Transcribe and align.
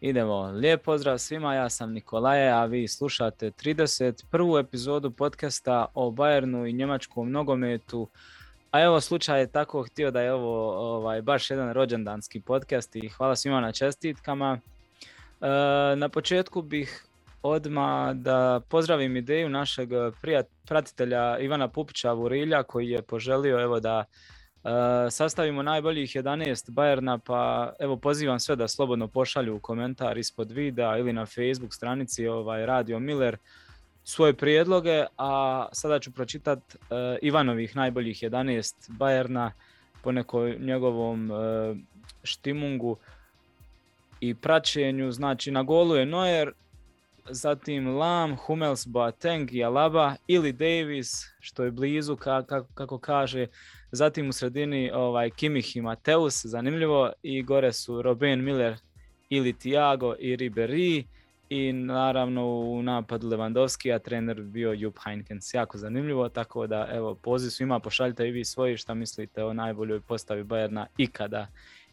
Idemo, 0.00 0.42
lijep 0.42 0.82
pozdrav 0.82 1.18
svima, 1.18 1.54
ja 1.54 1.70
sam 1.70 1.92
Nikolaje, 1.92 2.50
a 2.52 2.64
vi 2.64 2.88
slušate 2.88 3.50
31. 3.50 4.60
epizodu 4.60 5.10
podcasta 5.10 5.86
o 5.94 6.10
Bayernu 6.10 6.70
i 6.70 6.72
njemačkom 6.72 7.30
nogometu. 7.30 8.08
A 8.70 8.82
evo, 8.82 9.00
slučaj 9.00 9.40
je 9.40 9.46
tako 9.46 9.82
htio 9.82 10.10
da 10.10 10.20
je 10.20 10.32
ovo 10.32 10.72
ovaj, 10.96 11.22
baš 11.22 11.50
jedan 11.50 11.72
rođendanski 11.72 12.40
podcast 12.40 12.96
i 12.96 13.08
hvala 13.08 13.36
svima 13.36 13.60
na 13.60 13.72
čestitkama. 13.72 14.60
E, 15.40 15.46
na 15.96 16.08
početku 16.08 16.62
bih 16.62 17.04
odmah 17.42 18.14
da 18.14 18.60
pozdravim 18.68 19.16
ideju 19.16 19.48
našeg 19.48 19.88
pratitelja 20.64 21.38
Ivana 21.38 21.68
Pupića 21.68 22.12
Vurilja 22.12 22.62
koji 22.62 22.88
je 22.88 23.02
poželio 23.02 23.62
evo 23.62 23.80
da 23.80 24.04
sastavimo 25.10 25.62
najboljih 25.62 26.10
11 26.10 26.70
Bajerna, 26.70 27.18
pa 27.18 27.72
evo 27.78 27.96
pozivam 27.96 28.40
sve 28.40 28.56
da 28.56 28.68
slobodno 28.68 29.08
pošalju 29.08 29.58
komentar 29.58 30.18
ispod 30.18 30.50
videa 30.50 30.98
ili 30.98 31.12
na 31.12 31.26
Facebook 31.26 31.74
stranici 31.74 32.26
ovaj, 32.26 32.66
Radio 32.66 32.98
Miller 32.98 33.36
svoje 34.04 34.34
prijedloge, 34.34 35.04
a 35.18 35.66
sada 35.72 35.98
ću 35.98 36.12
pročitat 36.12 36.58
uh, 36.58 36.88
Ivanovih 37.22 37.76
najboljih 37.76 38.22
11 38.22 38.74
Bajerna 38.88 39.52
po 40.02 40.12
nekom 40.12 40.54
njegovom 40.58 41.30
uh, 41.30 41.38
štimungu 42.22 42.96
i 44.20 44.34
praćenju. 44.34 45.12
Znači 45.12 45.50
na 45.50 45.62
golu 45.62 45.96
je 45.96 46.06
Neuer, 46.06 46.52
zatim 47.30 47.96
Lam, 47.96 48.36
Hummels, 48.36 48.86
Boateng 48.86 49.52
i 49.52 49.64
Alaba 49.64 50.14
ili 50.26 50.52
Davis, 50.52 51.24
što 51.40 51.64
je 51.64 51.70
blizu 51.70 52.16
kako 52.74 52.98
kaže, 52.98 53.46
Zatim 53.92 54.28
u 54.28 54.32
sredini 54.32 54.90
ovaj, 54.94 55.30
Kimih 55.30 55.76
i 55.76 55.80
Mateus, 55.80 56.46
zanimljivo, 56.46 57.12
i 57.22 57.42
gore 57.42 57.72
su 57.72 58.02
Robin 58.02 58.44
Miller 58.44 58.76
ili 59.30 59.52
Tiago 59.52 60.14
i 60.18 60.36
Ribery 60.36 61.04
i 61.48 61.72
naravno 61.72 62.46
u 62.46 62.82
napadu 62.82 63.28
Lewandowski, 63.28 63.94
a 63.94 63.98
trener 63.98 64.42
bio 64.42 64.72
Jupp 64.72 64.98
Heynckes. 64.98 65.54
Jako 65.54 65.78
zanimljivo, 65.78 66.28
tako 66.28 66.66
da 66.66 66.88
evo 66.92 67.14
poziv 67.14 67.50
svima 67.50 67.80
pošaljite 67.80 68.28
i 68.28 68.30
vi 68.30 68.44
svoji 68.44 68.76
šta 68.76 68.94
mislite 68.94 69.44
o 69.44 69.52
najboljoj 69.52 70.00
postavi 70.00 70.44
Bajerna 70.44 70.86
ikada 70.96 71.46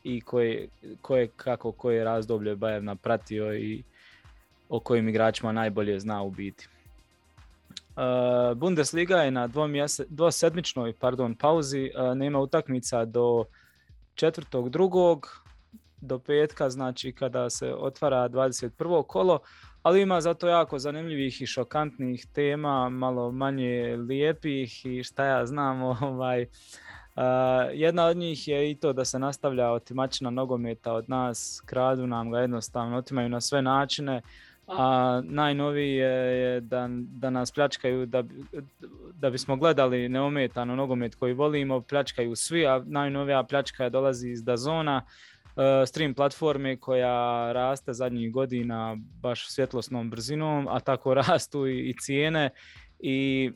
i 0.03 0.21
koje, 0.21 0.67
koje, 1.01 1.27
kako 1.27 1.71
koje 1.71 2.03
razdoblje 2.03 2.55
Bajerna 2.55 2.95
pratio 2.95 3.57
i 3.57 3.83
o 4.69 4.79
kojim 4.79 5.09
igračima 5.09 5.51
najbolje 5.51 5.99
zna 5.99 6.21
u 6.23 6.31
biti. 6.31 6.67
Uh, 7.95 8.57
Bundesliga 8.57 9.17
je 9.17 9.31
na 9.31 9.49
dvosedmičnoj 10.09 10.93
pardon, 10.93 11.35
pauzi, 11.35 11.91
uh, 11.95 12.17
nema 12.17 12.39
utakmica 12.39 13.05
do 13.05 13.45
četvrtog 14.15 14.69
drugog, 14.69 15.45
do 16.01 16.19
petka, 16.19 16.69
znači 16.69 17.11
kada 17.11 17.49
se 17.49 17.73
otvara 17.73 18.29
21. 18.29 19.03
kolo, 19.07 19.39
ali 19.81 20.01
ima 20.01 20.21
zato 20.21 20.47
jako 20.47 20.79
zanimljivih 20.79 21.41
i 21.41 21.45
šokantnih 21.45 22.25
tema, 22.33 22.89
malo 22.89 23.31
manje 23.31 23.97
lijepih 23.97 24.85
i 24.85 25.03
šta 25.03 25.25
ja 25.25 25.45
znam, 25.45 25.81
ovaj, 26.11 26.41
uh, 26.41 27.21
jedna 27.73 28.05
od 28.05 28.17
njih 28.17 28.47
je 28.47 28.71
i 28.71 28.75
to 28.75 28.93
da 28.93 29.05
se 29.05 29.19
nastavlja 29.19 29.71
otimačina 29.71 30.29
nogometa 30.29 30.93
od 30.93 31.09
nas, 31.09 31.61
kradu 31.65 32.07
nam 32.07 32.31
ga 32.31 32.39
jednostavno, 32.39 32.97
otimaju 32.97 33.29
na 33.29 33.41
sve 33.41 33.61
načine, 33.61 34.21
a 34.67 35.21
najnoviji 35.23 35.95
je 35.95 36.61
da, 36.61 36.87
da 36.89 37.29
nas 37.29 37.51
pljačkaju 37.51 38.05
da, 38.05 38.23
da 39.13 39.29
bismo 39.29 39.55
gledali 39.55 40.09
neometano 40.09 40.75
nogomet 40.75 41.15
koji 41.15 41.33
volimo, 41.33 41.81
pljačkaju 41.81 42.35
svi, 42.35 42.67
a 42.67 42.83
najnovija 42.85 43.43
pljačka 43.43 43.89
dolazi 43.89 44.29
iz 44.29 44.43
Dazona, 44.43 45.01
uh, 45.05 45.63
stream 45.87 46.13
platforme 46.13 46.77
koja 46.77 47.51
raste 47.51 47.93
zadnjih 47.93 48.31
godina 48.31 48.97
baš 49.21 49.49
svjetlosnom 49.49 50.09
brzinom, 50.09 50.67
a 50.67 50.79
tako 50.79 51.13
rastu 51.27 51.67
i, 51.67 51.89
i 51.89 51.95
cijene. 51.99 52.49
I 52.99 53.51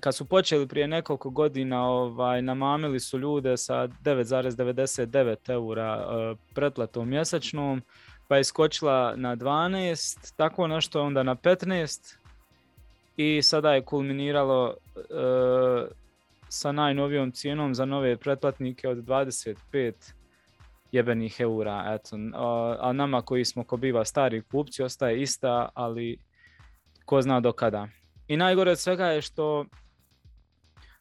kad 0.00 0.14
su 0.14 0.24
počeli 0.24 0.68
prije 0.68 0.88
nekoliko 0.88 1.30
godina 1.30 1.88
ovaj, 1.88 2.42
namamili 2.42 3.00
su 3.00 3.18
ljude 3.18 3.56
sa 3.56 3.74
9,99 3.74 5.50
eura 5.50 6.06
uh, 6.06 6.38
pretplatom 6.54 7.08
mjesečnom, 7.08 7.82
pa 8.28 8.36
je 8.36 8.44
skočila 8.44 9.14
na 9.16 9.36
12, 9.36 10.32
tako 10.36 10.66
nešto 10.66 11.02
onda 11.02 11.22
na 11.22 11.34
15 11.34 12.16
i 13.16 13.42
sada 13.42 13.74
je 13.74 13.84
kulminiralo 13.84 14.74
e, 14.96 15.00
sa 16.48 16.72
najnovijom 16.72 17.32
cijenom 17.32 17.74
za 17.74 17.84
nove 17.84 18.16
pretplatnike 18.16 18.88
od 18.88 18.98
25 18.98 19.92
jebenih 20.92 21.40
eura. 21.40 21.84
Eto, 21.86 22.16
a, 22.34 22.76
a 22.80 22.92
nama 22.92 23.22
koji 23.22 23.44
smo 23.44 23.64
ko 23.64 23.76
biva 23.76 24.04
stari 24.04 24.42
kupci 24.42 24.82
ostaje 24.82 25.22
ista, 25.22 25.68
ali 25.74 26.18
ko 27.04 27.22
zna 27.22 27.40
do 27.40 27.52
kada. 27.52 27.88
I 28.28 28.36
najgore 28.36 28.70
od 28.70 28.78
svega 28.78 29.06
je 29.06 29.22
što 29.22 29.64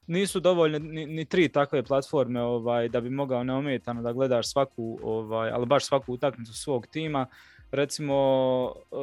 nisu 0.08 0.40
dovoljne 0.40 0.80
ni, 0.80 1.06
ni 1.06 1.26
tri 1.26 1.50
takve 1.50 1.84
platforme 1.84 2.42
ovaj 2.42 2.90
da 2.90 3.02
bi 3.02 3.10
mogao 3.10 3.44
neometano 3.44 4.02
da 4.02 4.14
gledaš 4.14 4.52
svaku 4.52 5.00
ovaj 5.04 5.50
ali 5.50 5.66
baš 5.66 5.86
svaku 5.86 6.14
utakmicu 6.14 6.54
svog 6.54 6.88
tima. 6.88 7.26
Recimo 7.72 8.16
uh, 8.66 9.00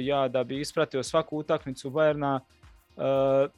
ja 0.00 0.28
da 0.28 0.44
bi 0.44 0.60
ispratio 0.60 1.02
svaku 1.02 1.38
utakmicu 1.38 1.90
Bayerna 1.90 2.40
uh, 2.96 3.50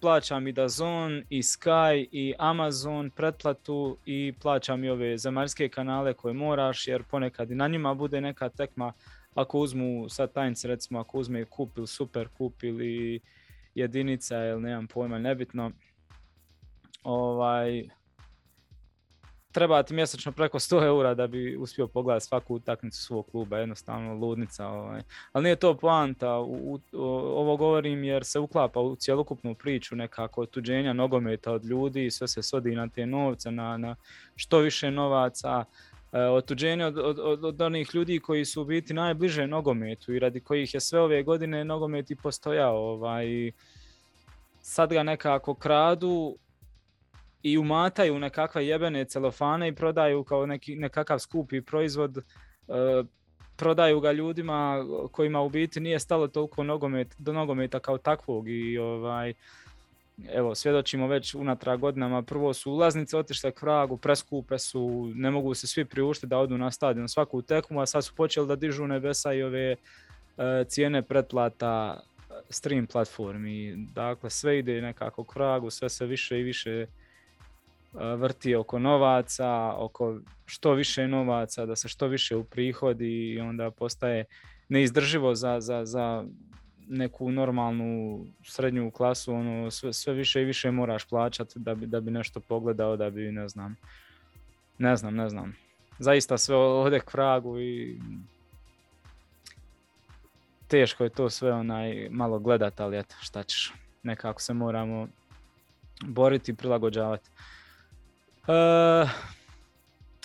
plaćam 0.00 0.46
i 0.48 0.52
Dazon 0.52 1.22
i 1.30 1.42
Sky 1.42 2.06
i 2.12 2.34
Amazon 2.38 3.10
pretplatu 3.10 3.96
i 4.06 4.32
plaćam 4.42 4.84
i 4.84 4.90
ove 4.90 5.18
zemaljske 5.18 5.68
kanale 5.68 6.14
koje 6.14 6.34
moraš 6.34 6.88
jer 6.88 7.02
ponekad 7.02 7.50
i 7.50 7.54
na 7.54 7.68
njima 7.68 7.94
bude 7.94 8.20
neka 8.20 8.48
tekma. 8.48 8.92
Ako 9.34 9.58
uzmu 9.58 10.08
sad 10.08 10.32
tajnice 10.32 10.68
recimo 10.68 11.00
ako 11.00 11.18
uzme 11.18 11.44
kup 11.44 11.78
ili 11.78 11.86
super 11.86 12.28
kup 12.28 12.62
ili 12.62 13.20
jedinica 13.74 14.44
ili 14.44 14.62
nemam 14.62 14.86
pojma 14.86 15.18
nebitno 15.18 15.70
ovaj, 17.02 17.88
treba 19.52 19.82
ti 19.82 19.94
mjesečno 19.94 20.32
preko 20.32 20.58
100 20.58 20.84
eura 20.86 21.14
da 21.14 21.26
bi 21.26 21.56
uspio 21.56 21.86
pogledati 21.86 22.26
svaku 22.26 22.54
utakmicu 22.54 23.02
svog 23.02 23.26
kluba, 23.30 23.58
jednostavno 23.58 24.14
ludnica. 24.14 24.66
Ovaj. 24.66 25.02
Ali 25.32 25.42
nije 25.42 25.56
to 25.56 25.74
poanta, 25.76 26.38
u, 26.38 26.74
u, 26.74 26.80
ovo 27.12 27.56
govorim 27.56 28.04
jer 28.04 28.24
se 28.24 28.38
uklapa 28.38 28.80
u 28.80 28.96
cjelokupnu 28.96 29.54
priču 29.54 29.96
nekako 29.96 30.42
otuđenja 30.42 30.92
nogometa 30.92 31.52
od 31.52 31.64
ljudi, 31.64 32.10
sve 32.10 32.28
se 32.28 32.42
svodi 32.42 32.74
na 32.74 32.88
te 32.88 33.06
novce, 33.06 33.50
na, 33.50 33.76
na 33.76 33.96
što 34.36 34.58
više 34.58 34.90
novaca, 34.90 35.64
e, 36.12 36.18
otuđenje 36.18 36.84
od, 36.86 36.98
od, 36.98 37.18
od, 37.18 37.44
od 37.44 37.60
onih 37.60 37.94
ljudi 37.94 38.20
koji 38.20 38.44
su 38.44 38.62
u 38.62 38.64
biti 38.64 38.94
najbliže 38.94 39.46
nogometu 39.46 40.12
i 40.12 40.18
radi 40.18 40.40
kojih 40.40 40.74
je 40.74 40.80
sve 40.80 41.00
ove 41.00 41.22
godine 41.22 41.64
nogomet 41.64 42.10
i 42.10 42.16
postojao. 42.16 42.76
Ovaj, 42.76 43.52
sad 44.60 44.92
ga 44.92 45.02
nekako 45.02 45.54
kradu, 45.54 46.36
i 47.42 47.58
umataju 47.58 48.18
nekakve 48.18 48.66
jebene 48.66 49.04
celofane 49.04 49.68
i 49.68 49.74
prodaju 49.74 50.24
kao 50.24 50.46
neki, 50.46 50.76
nekakav 50.76 51.18
skupi 51.18 51.60
proizvod, 51.60 52.18
e, 52.18 52.22
prodaju 53.56 54.00
ga 54.00 54.12
ljudima 54.12 54.84
kojima 55.12 55.40
u 55.40 55.48
biti 55.48 55.80
nije 55.80 55.98
stalo 55.98 56.28
toliko 56.28 56.64
nogomet, 56.64 57.14
do 57.18 57.32
nogometa 57.32 57.78
kao 57.78 57.98
takvog 57.98 58.48
i 58.48 58.78
ovaj, 58.78 59.34
evo, 60.32 60.54
svjedočimo 60.54 61.06
već 61.06 61.34
unatrag 61.34 61.80
godinama, 61.80 62.22
prvo 62.22 62.54
su 62.54 62.72
ulaznice 62.72 63.18
otišle 63.18 63.50
k 63.50 63.62
vragu, 63.62 63.96
preskupe 63.96 64.58
su, 64.58 65.12
ne 65.14 65.30
mogu 65.30 65.54
se 65.54 65.66
svi 65.66 65.84
priuštiti 65.84 66.26
da 66.26 66.38
odu 66.38 66.58
na 66.58 66.70
stadion 66.70 67.08
svaku 67.08 67.42
tekmu, 67.42 67.80
a 67.80 67.86
sad 67.86 68.04
su 68.04 68.14
počeli 68.14 68.48
da 68.48 68.56
dižu 68.56 68.86
nebesa 68.86 69.32
i 69.32 69.42
ove 69.42 69.70
e, 69.70 69.76
cijene 70.68 71.02
pretplata 71.02 72.00
stream 72.50 72.86
platformi. 72.86 73.74
Dakle, 73.76 74.30
sve 74.30 74.58
ide 74.58 74.80
nekako 74.80 75.24
k 75.24 75.34
vragu, 75.34 75.70
sve 75.70 75.88
se 75.88 76.06
više 76.06 76.40
i 76.40 76.42
više 76.42 76.86
vrti 77.92 78.54
oko 78.54 78.78
novaca, 78.78 79.74
oko 79.76 80.18
što 80.46 80.72
više 80.72 81.08
novaca, 81.08 81.66
da 81.66 81.76
se 81.76 81.88
što 81.88 82.06
više 82.06 82.36
uprihodi 82.36 83.32
i 83.32 83.40
onda 83.40 83.70
postaje 83.70 84.24
neizdrživo 84.68 85.34
za, 85.34 85.60
za, 85.60 85.84
za 85.84 86.24
neku 86.88 87.30
normalnu 87.30 88.24
srednju 88.44 88.90
klasu, 88.90 89.34
ono, 89.34 89.70
sve, 89.70 89.92
sve 89.92 90.14
više 90.14 90.42
i 90.42 90.44
više 90.44 90.70
moraš 90.70 91.04
plaćati 91.04 91.58
da 91.58 91.74
bi, 91.74 91.86
da 91.86 92.00
bi 92.00 92.10
nešto 92.10 92.40
pogledao, 92.40 92.96
da 92.96 93.10
bi, 93.10 93.32
ne 93.32 93.48
znam, 93.48 93.76
ne 94.78 94.96
znam, 94.96 95.14
ne 95.14 95.28
znam. 95.28 95.56
Zaista 95.98 96.38
sve 96.38 96.56
ode 96.56 97.00
k 97.00 97.14
vragu 97.14 97.60
i 97.60 98.00
teško 100.68 101.04
je 101.04 101.10
to 101.10 101.30
sve 101.30 101.52
onaj 101.52 102.08
malo 102.10 102.38
gledat, 102.38 102.80
ali 102.80 102.98
eto, 102.98 103.14
šta 103.20 103.42
ćeš, 103.42 103.72
nekako 104.02 104.40
se 104.40 104.54
moramo 104.54 105.08
boriti 106.06 106.52
i 106.52 106.54
prilagođavati. 106.54 107.30
Uh, 108.46 109.10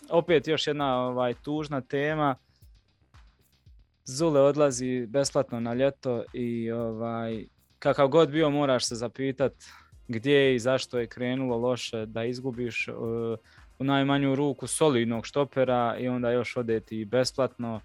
opet 0.09 0.47
još 0.47 0.67
jedna 0.67 1.07
ovaj 1.07 1.33
tužna 1.33 1.81
tema. 1.81 2.35
Zule 4.05 4.41
odlazi 4.41 5.05
besplatno 5.09 5.59
na 5.59 5.73
ljeto 5.73 6.23
i 6.33 6.71
ovaj 6.71 7.45
kakav 7.79 8.07
god 8.07 8.29
bio 8.29 8.49
moraš 8.49 8.85
se 8.85 8.95
zapitat 8.95 9.53
gdje 10.07 10.55
i 10.55 10.59
zašto 10.59 10.99
je 10.99 11.07
krenulo 11.07 11.57
loše 11.57 12.05
da 12.05 12.23
izgubiš 12.23 12.87
uh, 12.87 12.95
u 13.79 13.83
najmanju 13.83 14.35
ruku 14.35 14.67
solidnog 14.67 15.25
štopera 15.25 15.97
i 15.99 16.07
onda 16.07 16.31
još 16.31 16.57
odeti 16.57 17.05
besplatno 17.05 17.81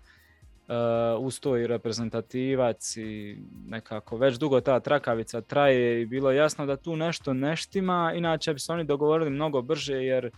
uz 1.20 1.40
to 1.40 1.56
i 1.56 1.66
reprezentativac 1.66 2.96
i 2.96 3.36
nekako 3.66 4.16
već 4.16 4.38
dugo 4.38 4.60
ta 4.60 4.80
trakavica 4.80 5.40
traje 5.40 6.02
i 6.02 6.06
bilo 6.06 6.30
je 6.30 6.36
jasno 6.36 6.66
da 6.66 6.76
tu 6.76 6.96
nešto 6.96 7.34
ne 7.34 7.56
štima, 7.56 8.12
inače 8.16 8.52
bi 8.52 8.60
se 8.60 8.72
oni 8.72 8.84
dogovorili 8.84 9.30
mnogo 9.30 9.62
brže 9.62 9.94
jer 9.94 10.30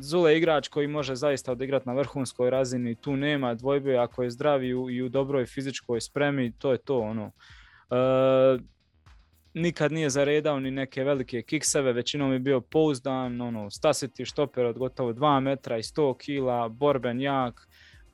Zule 0.00 0.32
je 0.32 0.38
igrač 0.38 0.68
koji 0.68 0.86
može 0.86 1.14
zaista 1.14 1.52
odigrati 1.52 1.88
na 1.88 1.94
vrhunskoj 1.94 2.50
razini, 2.50 2.94
tu 2.94 3.16
nema 3.16 3.54
dvojbe, 3.54 3.96
ako 3.96 4.22
je 4.22 4.30
zdrav 4.30 4.64
i 4.64 4.74
u, 4.74 4.90
i 4.90 5.02
u 5.02 5.08
dobroj 5.08 5.46
fizičkoj 5.46 6.00
spremi, 6.00 6.52
to 6.58 6.72
je 6.72 6.78
to 6.78 6.98
ono. 6.98 7.30
E, 7.90 8.58
nikad 9.54 9.92
nije 9.92 10.10
zaredao 10.10 10.60
ni 10.60 10.70
neke 10.70 11.04
velike 11.04 11.42
kikseve, 11.42 11.92
većinom 11.92 12.32
je 12.32 12.38
bio 12.38 12.60
pouzdan, 12.60 13.40
ono, 13.40 13.70
stasiti 13.70 14.24
štoper 14.24 14.66
od 14.66 14.78
gotovo 14.78 15.12
2 15.12 15.40
metra 15.40 15.78
i 15.78 15.82
100 15.82 16.16
kila, 16.18 16.68
borben 16.68 17.20
jak, 17.20 17.67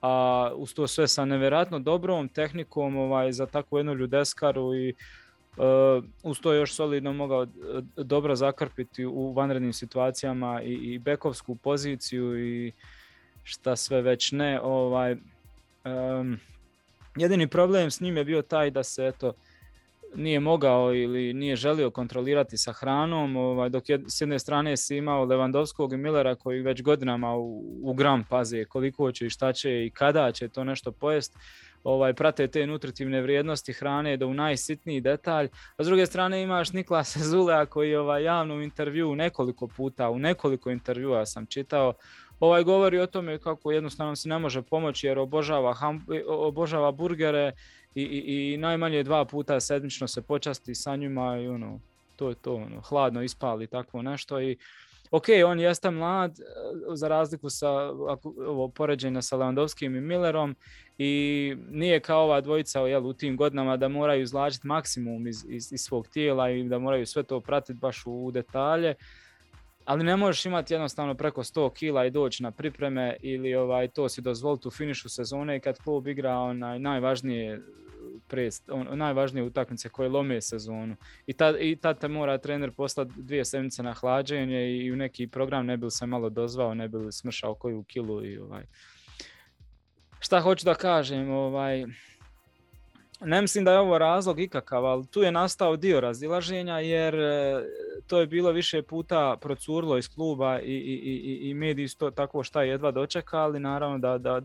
a 0.06 0.50
uz 0.54 0.74
to 0.74 0.86
sve 0.86 1.08
sa 1.08 1.24
nevjerojatno 1.24 1.78
dobrom 1.78 2.28
tehnikom 2.28 2.96
ovaj, 2.96 3.32
za 3.32 3.46
takvu 3.46 3.78
jednu 3.78 3.94
ljudeskaru 3.94 4.74
i 4.74 4.94
uh, 5.56 6.04
uz 6.22 6.40
to 6.40 6.52
još 6.52 6.74
solidno 6.74 7.12
mogao 7.12 7.42
e, 7.42 7.46
dobro 7.96 8.36
zakrpiti 8.36 9.06
u 9.06 9.32
vanrednim 9.32 9.72
situacijama 9.72 10.62
i, 10.62 10.72
i 10.72 10.98
bekovsku 10.98 11.56
poziciju 11.56 12.46
i 12.46 12.72
šta 13.42 13.76
sve 13.76 14.02
već 14.02 14.32
ne. 14.32 14.60
Ovaj, 14.60 15.12
um, 15.12 16.38
jedini 17.16 17.46
problem 17.46 17.90
s 17.90 18.00
njim 18.00 18.16
je 18.16 18.24
bio 18.24 18.42
taj 18.42 18.70
da 18.70 18.82
se 18.82 19.06
eto, 19.06 19.32
nije 20.16 20.40
mogao 20.40 20.94
ili 20.94 21.32
nije 21.34 21.56
želio 21.56 21.90
kontrolirati 21.90 22.58
sa 22.58 22.72
hranom, 22.72 23.36
ovaj, 23.36 23.68
dok 23.68 23.88
je, 23.88 24.00
s 24.08 24.20
jedne 24.20 24.38
strane 24.38 24.76
si 24.76 24.96
imao 24.96 25.24
Levandovskog 25.24 25.92
i 25.92 25.96
Millera 25.96 26.34
koji 26.34 26.62
već 26.62 26.82
godinama 26.82 27.36
u, 27.36 27.64
u 27.82 27.94
gram 27.94 28.24
paze 28.30 28.64
koliko 28.64 29.12
će 29.12 29.26
i 29.26 29.30
šta 29.30 29.52
će 29.52 29.86
i 29.86 29.90
kada 29.90 30.32
će 30.32 30.48
to 30.48 30.64
nešto 30.64 30.92
pojest, 30.92 31.38
ovaj, 31.84 32.14
prate 32.14 32.46
te 32.46 32.66
nutritivne 32.66 33.22
vrijednosti 33.22 33.72
hrane 33.72 34.16
do 34.16 34.26
u 34.26 34.34
najsitniji 34.34 35.00
detalj, 35.00 35.48
a 35.76 35.84
s 35.84 35.86
druge 35.86 36.06
strane 36.06 36.42
imaš 36.42 36.72
Niklasa 36.72 37.20
Zulea 37.30 37.66
koji 37.66 37.96
ovaj, 37.96 38.22
javno 38.22 38.54
u 38.54 38.62
intervju 38.62 39.14
nekoliko 39.14 39.66
puta, 39.66 40.10
u 40.10 40.18
nekoliko 40.18 40.70
intervjua 40.70 41.26
sam 41.26 41.46
čitao, 41.46 41.92
ovaj 42.40 42.62
govori 42.62 43.00
o 43.00 43.06
tome 43.06 43.38
kako 43.38 43.72
jednostavno 43.72 44.16
se 44.16 44.28
ne 44.28 44.38
može 44.38 44.62
pomoći 44.62 45.06
jer 45.06 45.18
obožava, 45.18 45.74
obožava 46.26 46.92
burgere 46.92 47.52
i, 47.94 48.02
i, 48.02 48.52
i 48.52 48.56
najmanje 48.56 49.02
dva 49.02 49.24
puta 49.24 49.60
sedmično 49.60 50.08
se 50.08 50.22
počasti 50.22 50.74
sa 50.74 50.96
njima 50.96 51.38
i 51.38 51.48
ono, 51.48 51.80
to 52.16 52.28
je 52.28 52.34
to, 52.34 52.54
ono, 52.54 52.80
hladno 52.80 53.22
ispali 53.22 53.66
takvo 53.66 54.02
nešto 54.02 54.40
i 54.40 54.56
ok, 55.10 55.24
on 55.46 55.60
jeste 55.60 55.90
mlad, 55.90 56.30
e, 56.30 56.42
za 56.94 57.08
razliku 57.08 57.50
sa 57.50 57.70
ovo 58.46 58.68
poređenja 58.68 59.22
sa 59.22 59.36
Lewandowskim 59.36 59.98
i 59.98 60.00
Millerom 60.00 60.56
i 60.98 61.56
nije 61.70 62.00
kao 62.00 62.22
ova 62.22 62.40
dvojica 62.40 62.80
jel, 62.80 63.06
u 63.06 63.12
tim 63.12 63.36
godinama 63.36 63.76
da 63.76 63.88
moraju 63.88 64.22
izlačiti 64.22 64.66
maksimum 64.66 65.26
iz, 65.26 65.44
iz, 65.48 65.72
iz 65.72 65.80
svog 65.80 66.08
tijela 66.08 66.50
i 66.50 66.68
da 66.68 66.78
moraju 66.78 67.06
sve 67.06 67.22
to 67.22 67.40
pratiti 67.40 67.78
baš 67.78 68.02
u, 68.06 68.30
detalje 68.30 68.94
ali 69.84 70.04
ne 70.04 70.16
možeš 70.16 70.46
imati 70.46 70.74
jednostavno 70.74 71.14
preko 71.14 71.42
100 71.42 71.72
kila 71.72 72.06
i 72.06 72.10
doći 72.10 72.42
na 72.42 72.50
pripreme 72.50 73.16
ili 73.20 73.54
ovaj 73.54 73.88
to 73.88 74.08
si 74.08 74.20
dozvoliti 74.20 74.68
u 74.68 74.70
finišu 74.70 75.08
sezone 75.08 75.60
kad 75.60 75.78
klub 75.78 76.06
igra 76.06 76.36
onaj 76.38 76.78
najvažnije 76.78 77.60
prest, 78.28 78.70
on, 78.70 78.98
najvažnije 78.98 79.44
utakmice 79.44 79.88
koje 79.88 80.08
lome 80.08 80.40
sezonu. 80.40 80.96
I 81.26 81.32
tad, 81.32 81.56
I 81.60 81.76
tad 81.76 82.00
te 82.00 82.08
mora 82.08 82.38
trener 82.38 82.72
poslati 82.72 83.12
dvije 83.16 83.44
sedmice 83.44 83.82
na 83.82 83.92
hlađenje 83.92 84.70
i 84.70 84.92
u 84.92 84.96
neki 84.96 85.26
program 85.26 85.66
ne 85.66 85.76
bi 85.76 85.90
se 85.90 86.06
malo 86.06 86.30
dozvao, 86.30 86.74
ne 86.74 86.88
bi 86.88 86.98
smršao 87.10 87.54
koju 87.54 87.82
kilu 87.82 88.24
i 88.24 88.38
ovaj. 88.38 88.64
Šta 90.20 90.40
hoću 90.40 90.64
da 90.64 90.74
kažem, 90.74 91.30
ovaj, 91.30 91.84
ne 93.24 93.40
mislim 93.40 93.64
da 93.64 93.72
je 93.72 93.78
ovo 93.78 93.98
razlog 93.98 94.40
ikakav, 94.40 94.86
ali 94.86 95.06
tu 95.06 95.22
je 95.22 95.32
nastao 95.32 95.76
dio 95.76 96.00
razilaženja 96.00 96.78
jer 96.78 97.14
e, 97.14 97.62
to 98.06 98.20
je 98.20 98.26
bilo 98.26 98.52
više 98.52 98.82
puta 98.82 99.36
procurlo 99.40 99.98
iz 99.98 100.08
kluba 100.08 100.60
i, 100.60 100.72
i, 100.72 100.94
i, 100.94 101.50
i 101.50 101.54
mediji 101.54 101.88
to 101.98 102.10
tako 102.10 102.42
šta 102.42 102.62
jedva 102.62 102.90
dočekali, 102.90 103.60
naravno 103.60 103.98
da, 103.98 104.18
da, 104.18 104.40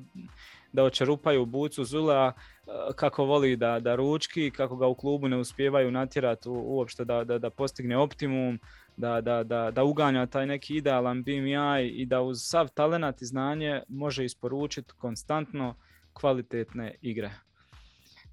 da 0.73 0.83
očerupaju 0.83 1.45
bucu 1.45 1.83
Zula 1.83 2.33
e, 2.33 2.71
kako 2.95 3.25
voli 3.25 3.55
da, 3.55 3.79
da 3.79 3.95
ručki, 3.95 4.51
kako 4.51 4.75
ga 4.75 4.87
u 4.87 4.95
klubu 4.95 5.27
ne 5.27 5.37
uspijevaju 5.37 5.91
natjerati 5.91 6.49
uopšte 6.49 7.05
da, 7.05 7.23
da, 7.23 7.37
da 7.37 7.49
postigne 7.49 7.97
optimum, 7.97 8.59
da, 8.97 9.21
da, 9.21 9.43
da, 9.43 9.71
da 9.71 9.83
uganja 9.83 10.25
taj 10.25 10.45
neki 10.45 10.75
idealan 10.75 11.23
BMI 11.23 11.87
i 11.87 12.05
da 12.05 12.21
uz 12.21 12.37
sav 12.41 12.67
talenat 12.67 13.21
i 13.21 13.25
znanje 13.25 13.81
može 13.87 14.25
isporučiti 14.25 14.93
konstantno 14.97 15.75
kvalitetne 16.13 16.95
igre. 17.01 17.31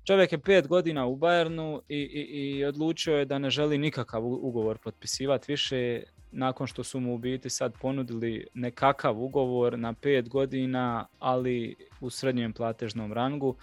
Čovjek 0.06 0.32
je 0.32 0.38
pet 0.38 0.68
godina 0.68 1.06
u 1.06 1.16
Bayernu 1.16 1.80
i, 1.88 1.96
i, 1.96 2.20
i 2.20 2.64
odlučio 2.64 3.16
je 3.16 3.24
da 3.24 3.38
ne 3.38 3.50
želi 3.50 3.78
nikakav 3.78 4.26
ugovor 4.26 4.78
potpisivati 4.78 5.52
više 5.52 6.02
nakon 6.32 6.66
što 6.66 6.84
su 6.84 7.00
mu 7.00 7.14
u 7.14 7.18
biti 7.18 7.50
sad 7.50 7.72
ponudili 7.80 8.46
nekakav 8.54 9.22
ugovor 9.22 9.78
na 9.78 9.92
pet 9.92 10.28
godina, 10.28 11.06
ali 11.18 11.74
u 12.00 12.10
srednjem 12.10 12.52
platežnom 12.52 13.12
rangu, 13.12 13.56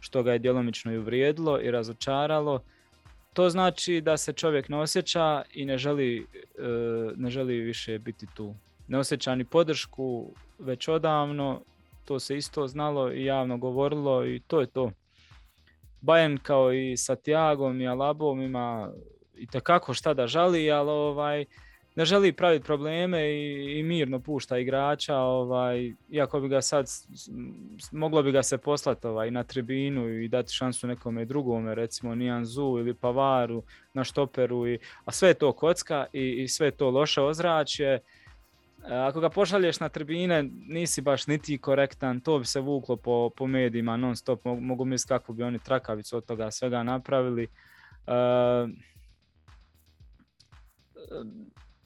što 0.00 0.22
ga 0.22 0.32
je 0.32 0.38
djelomično 0.38 0.92
i 0.92 0.98
uvrijedilo 0.98 1.60
i 1.60 1.70
razočaralo. 1.70 2.62
To 3.32 3.50
znači 3.50 4.00
da 4.00 4.16
se 4.16 4.32
čovjek 4.32 4.68
ne 4.68 4.78
osjeća 4.78 5.42
i 5.54 5.64
ne 5.64 5.78
želi, 5.78 6.18
e, 6.18 6.62
ne 7.16 7.30
želi 7.30 7.60
više 7.60 7.98
biti 7.98 8.26
tu. 8.34 8.54
Ne 8.88 8.98
osjeća 8.98 9.34
ni 9.34 9.44
podršku 9.44 10.34
već 10.58 10.88
odavno, 10.88 11.60
to 12.04 12.20
se 12.20 12.36
isto 12.36 12.68
znalo 12.68 13.12
i 13.12 13.24
javno 13.24 13.58
govorilo 13.58 14.26
i 14.26 14.40
to 14.46 14.60
je 14.60 14.66
to. 14.66 14.90
Bayern 16.02 16.38
kao 16.42 16.72
i 16.72 16.96
sa 16.96 17.16
Tiagom 17.16 17.80
i 17.80 17.88
Alabom 17.88 18.42
ima 18.42 18.92
i 19.34 19.46
takako 19.46 19.94
šta 19.94 20.14
da 20.14 20.26
žali, 20.26 20.70
ali 20.70 20.90
ovaj, 20.90 21.44
ne 21.98 22.04
želi 22.04 22.32
praviti 22.32 22.64
probleme 22.64 23.30
i, 23.30 23.78
i 23.78 23.82
mirno 23.82 24.20
pušta 24.20 24.58
igrača, 24.58 25.16
ovaj, 25.16 25.92
iako 26.08 26.40
bi 26.40 26.48
ga 26.48 26.62
sad, 26.62 26.86
moglo 27.92 28.22
bi 28.22 28.32
ga 28.32 28.42
se 28.42 28.58
poslati 28.58 29.06
ovaj, 29.06 29.30
na 29.30 29.42
tribinu 29.44 30.08
i 30.08 30.28
dati 30.28 30.52
šansu 30.52 30.86
nekome 30.86 31.24
drugome, 31.24 31.74
recimo 31.74 32.14
Nianzu 32.14 32.76
ili 32.78 32.94
Pavaru 32.94 33.62
na 33.92 34.04
štoperu, 34.04 34.68
i, 34.68 34.78
a 35.04 35.12
sve 35.12 35.28
je 35.28 35.34
to 35.34 35.52
kocka 35.52 36.06
i, 36.12 36.42
i 36.42 36.48
sve 36.48 36.70
to 36.70 36.90
loše 36.90 37.22
ozračje. 37.22 38.00
Ako 38.84 39.20
ga 39.20 39.28
pošalješ 39.28 39.80
na 39.80 39.88
tribine, 39.88 40.50
nisi 40.52 41.00
baš 41.00 41.26
niti 41.26 41.58
korektan, 41.58 42.20
to 42.20 42.38
bi 42.38 42.44
se 42.44 42.60
vuklo 42.60 42.96
po, 42.96 43.30
po 43.36 43.46
medijima 43.46 43.96
non 43.96 44.16
stop, 44.16 44.44
mogu 44.44 44.84
misliti 44.84 45.08
kako 45.08 45.32
bi 45.32 45.42
oni 45.42 45.58
trakavicu 45.58 46.16
od 46.16 46.24
toga 46.24 46.50
svega 46.50 46.82
napravili. 46.82 47.46
Uh, 48.06 48.70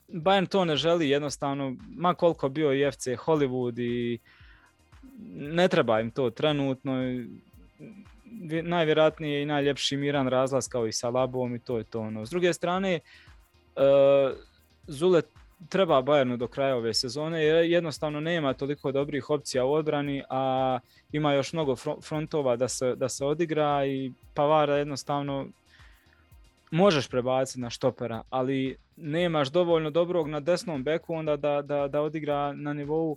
Bayern 0.09 0.47
to 0.47 0.65
ne 0.65 0.77
želi 0.77 1.11
jednostavno, 1.11 1.77
ma 1.97 2.15
koliko 2.15 2.49
bio 2.49 2.73
i 2.73 2.91
FC 2.91 3.07
Hollywood 3.07 3.81
i 3.83 4.19
ne 5.35 5.69
treba 5.69 6.01
im 6.01 6.11
to 6.11 6.31
trenutno. 6.31 6.93
Najvjerojatnije 8.63 9.43
i 9.43 9.47
najljepši 9.47 9.97
miran 9.97 10.29
razlaz 10.29 10.69
kao 10.69 10.87
i 10.87 10.93
sa 10.93 11.11
Labom 11.11 11.55
i 11.55 11.59
to 11.59 11.79
je 11.79 11.85
to. 11.85 12.01
Ono. 12.01 12.27
S 12.27 12.31
druge 12.31 12.53
strane, 12.53 13.01
uh, 13.77 14.37
Zule 14.87 15.23
treba 15.69 16.03
Bayernu 16.03 16.37
do 16.37 16.49
kraja 16.49 16.77
ove 16.77 16.95
sezone 16.95 17.45
jer 17.45 17.65
jednostavno 17.65 18.21
nema 18.21 18.55
toliko 18.55 18.93
dobrih 18.93 19.31
opcija 19.31 19.65
u 19.65 19.73
odbrani, 19.73 20.23
a 20.31 20.79
ima 21.13 21.33
još 21.33 21.53
mnogo 21.53 21.77
frontova 22.03 22.57
da 22.57 22.69
se, 22.69 22.95
da 22.97 23.09
se 23.09 23.25
odigra 23.25 23.87
i 23.87 24.13
Pavara 24.35 24.77
jednostavno 24.77 25.47
možeš 26.71 27.09
prebaciti 27.09 27.61
na 27.61 27.71
štopera, 27.71 28.23
ali 28.31 28.77
nemaš 28.97 29.49
dovoljno 29.49 29.91
dobrog 29.91 30.29
na 30.29 30.41
desnom 30.41 30.83
beku 30.85 31.15
onda 31.15 31.37
da, 31.37 31.63
da, 31.63 31.89
da 31.89 32.03
odigra 32.03 32.53
na 32.53 32.73
nivou 32.73 33.17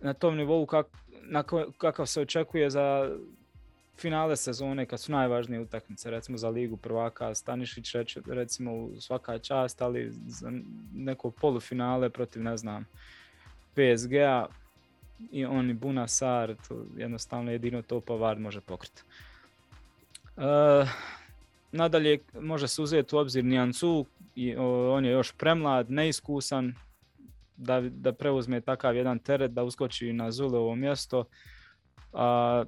na 0.00 0.14
tom 0.14 0.36
nivou 0.36 0.66
kak, 0.66 0.86
na 1.22 1.42
kakav 1.78 2.06
se 2.06 2.20
očekuje 2.20 2.70
za 2.70 3.16
finale 3.98 4.36
sezone 4.36 4.86
kad 4.86 5.00
su 5.00 5.12
najvažnije 5.12 5.60
utakmice, 5.60 6.10
recimo 6.10 6.38
za 6.38 6.48
ligu 6.48 6.76
prvaka 6.76 7.34
Stanišić 7.34 7.94
reći, 7.94 8.20
recimo 8.26 8.90
svaka 9.00 9.38
čast, 9.38 9.82
ali 9.82 10.10
za 10.26 10.52
neko 10.94 11.30
polufinale 11.30 12.10
protiv 12.10 12.42
ne 12.42 12.56
znam 12.56 12.84
PSG-a 13.74 14.46
i 15.32 15.44
oni 15.44 15.74
Buna 15.74 16.08
Sar, 16.08 16.54
to 16.68 16.86
jednostavno 16.96 17.52
jedino 17.52 17.82
to 17.82 18.00
Pavard 18.00 18.40
može 18.40 18.60
pokriti. 18.60 19.02
Uh, 20.36 20.44
nadalje 21.72 22.18
može 22.40 22.68
se 22.68 22.82
uzeti 22.82 23.16
u 23.16 23.18
obzir 23.18 23.44
Nijancu, 23.44 24.06
i, 24.36 24.56
on 24.56 25.04
je 25.04 25.10
još 25.10 25.32
premlad, 25.32 25.90
neiskusan, 25.90 26.74
da, 27.56 27.80
da 27.80 28.12
preuzme 28.12 28.60
takav 28.60 28.96
jedan 28.96 29.18
teret, 29.18 29.50
da 29.50 29.62
uskoči 29.62 30.12
na 30.12 30.30
Zulovo 30.30 30.74
mjesto. 30.74 31.24
A, 32.12 32.64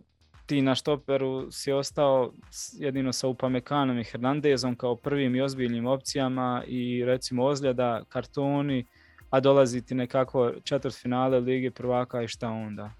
ti 0.46 0.62
na 0.62 0.74
štoperu 0.74 1.50
si 1.50 1.72
ostao 1.72 2.32
jedino 2.72 3.12
sa 3.12 3.28
Upamekanom 3.28 3.98
i 3.98 4.04
Hernandezom 4.04 4.76
kao 4.76 4.96
prvim 4.96 5.36
i 5.36 5.40
ozbiljnim 5.40 5.86
opcijama 5.86 6.62
i 6.66 7.04
recimo 7.04 7.44
ozljeda, 7.44 8.02
kartoni, 8.08 8.84
a 9.30 9.40
dolazi 9.40 9.82
ti 9.82 9.94
nekako 9.94 10.52
četvrt 10.64 11.02
finale 11.02 11.40
Lige 11.40 11.70
prvaka 11.70 12.22
i 12.22 12.28
šta 12.28 12.48
onda? 12.48 12.90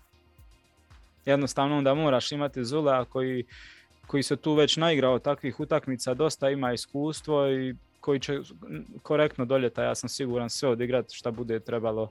jednostavno 1.27 1.79
onda 1.79 1.95
moraš 1.95 2.33
imati 2.33 2.65
Zulea 2.65 3.05
koji, 3.05 3.45
koji 4.07 4.23
se 4.23 4.37
tu 4.37 4.55
već 4.55 4.77
naigrao 4.77 5.19
takvih 5.19 5.61
utakmica, 5.61 6.15
dosta 6.15 6.51
ima 6.51 6.73
iskustvo 6.73 7.51
i 7.51 7.75
koji 8.01 8.21
će 8.21 8.41
korektno 9.03 9.45
doljeta, 9.45 9.85
ja 9.85 9.95
sam 9.95 10.09
siguran, 10.09 10.51
sve 10.51 10.69
odigrati 10.69 11.15
šta 11.15 11.31
bude 11.31 11.61
trebalo 11.61 12.11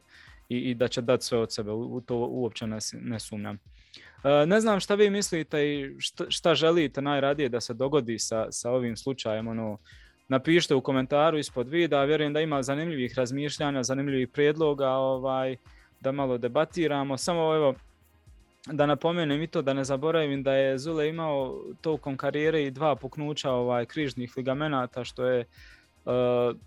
i, 0.50 0.58
i 0.58 0.74
da 0.74 0.88
će 0.88 1.02
dati 1.02 1.26
sve 1.26 1.38
od 1.38 1.54
sebe, 1.54 1.72
u 1.72 2.02
to 2.02 2.16
uopće 2.18 2.68
ne, 2.68 2.78
ne 2.94 3.20
sumnjam. 3.20 3.60
E, 4.24 4.46
ne 4.46 4.60
znam 4.60 4.80
šta 4.80 4.96
vi 4.96 5.10
mislite 5.10 5.74
i 5.74 5.96
šta, 6.00 6.26
šta 6.30 6.56
želite 6.56 7.02
najradije 7.02 7.50
da 7.50 7.62
se 7.62 7.74
dogodi 7.74 8.20
sa, 8.20 8.52
sa 8.52 8.72
ovim 8.72 8.98
slučajem, 8.98 9.48
ono, 9.48 9.78
napišite 10.28 10.76
u 10.76 10.82
komentaru 10.82 11.38
ispod 11.38 11.70
videa, 11.70 12.04
vjerujem 12.04 12.34
da 12.34 12.42
ima 12.42 12.64
zanimljivih 12.64 13.14
razmišljanja, 13.18 13.84
zanimljivih 13.84 14.28
prijedloga, 14.28 14.90
ovaj, 14.90 15.56
da 16.00 16.12
malo 16.12 16.38
debatiramo. 16.38 17.18
Samo 17.18 17.56
evo, 17.56 17.76
da 18.66 18.86
napomenem 18.86 19.42
i 19.42 19.48
to 19.48 19.62
da 19.62 19.74
ne 19.74 19.84
zaboravim 19.84 20.44
da 20.44 20.54
je 20.54 20.78
Zule 20.78 21.10
imao 21.10 21.64
tokom 21.82 22.18
karijere 22.18 22.64
i 22.64 22.72
dva 22.72 22.96
puknuća 22.96 23.52
ovaj, 23.52 23.86
križnih 23.86 24.38
ligamenata 24.38 25.04
što 25.04 25.26
je 25.26 25.46
uh, 26.06 26.58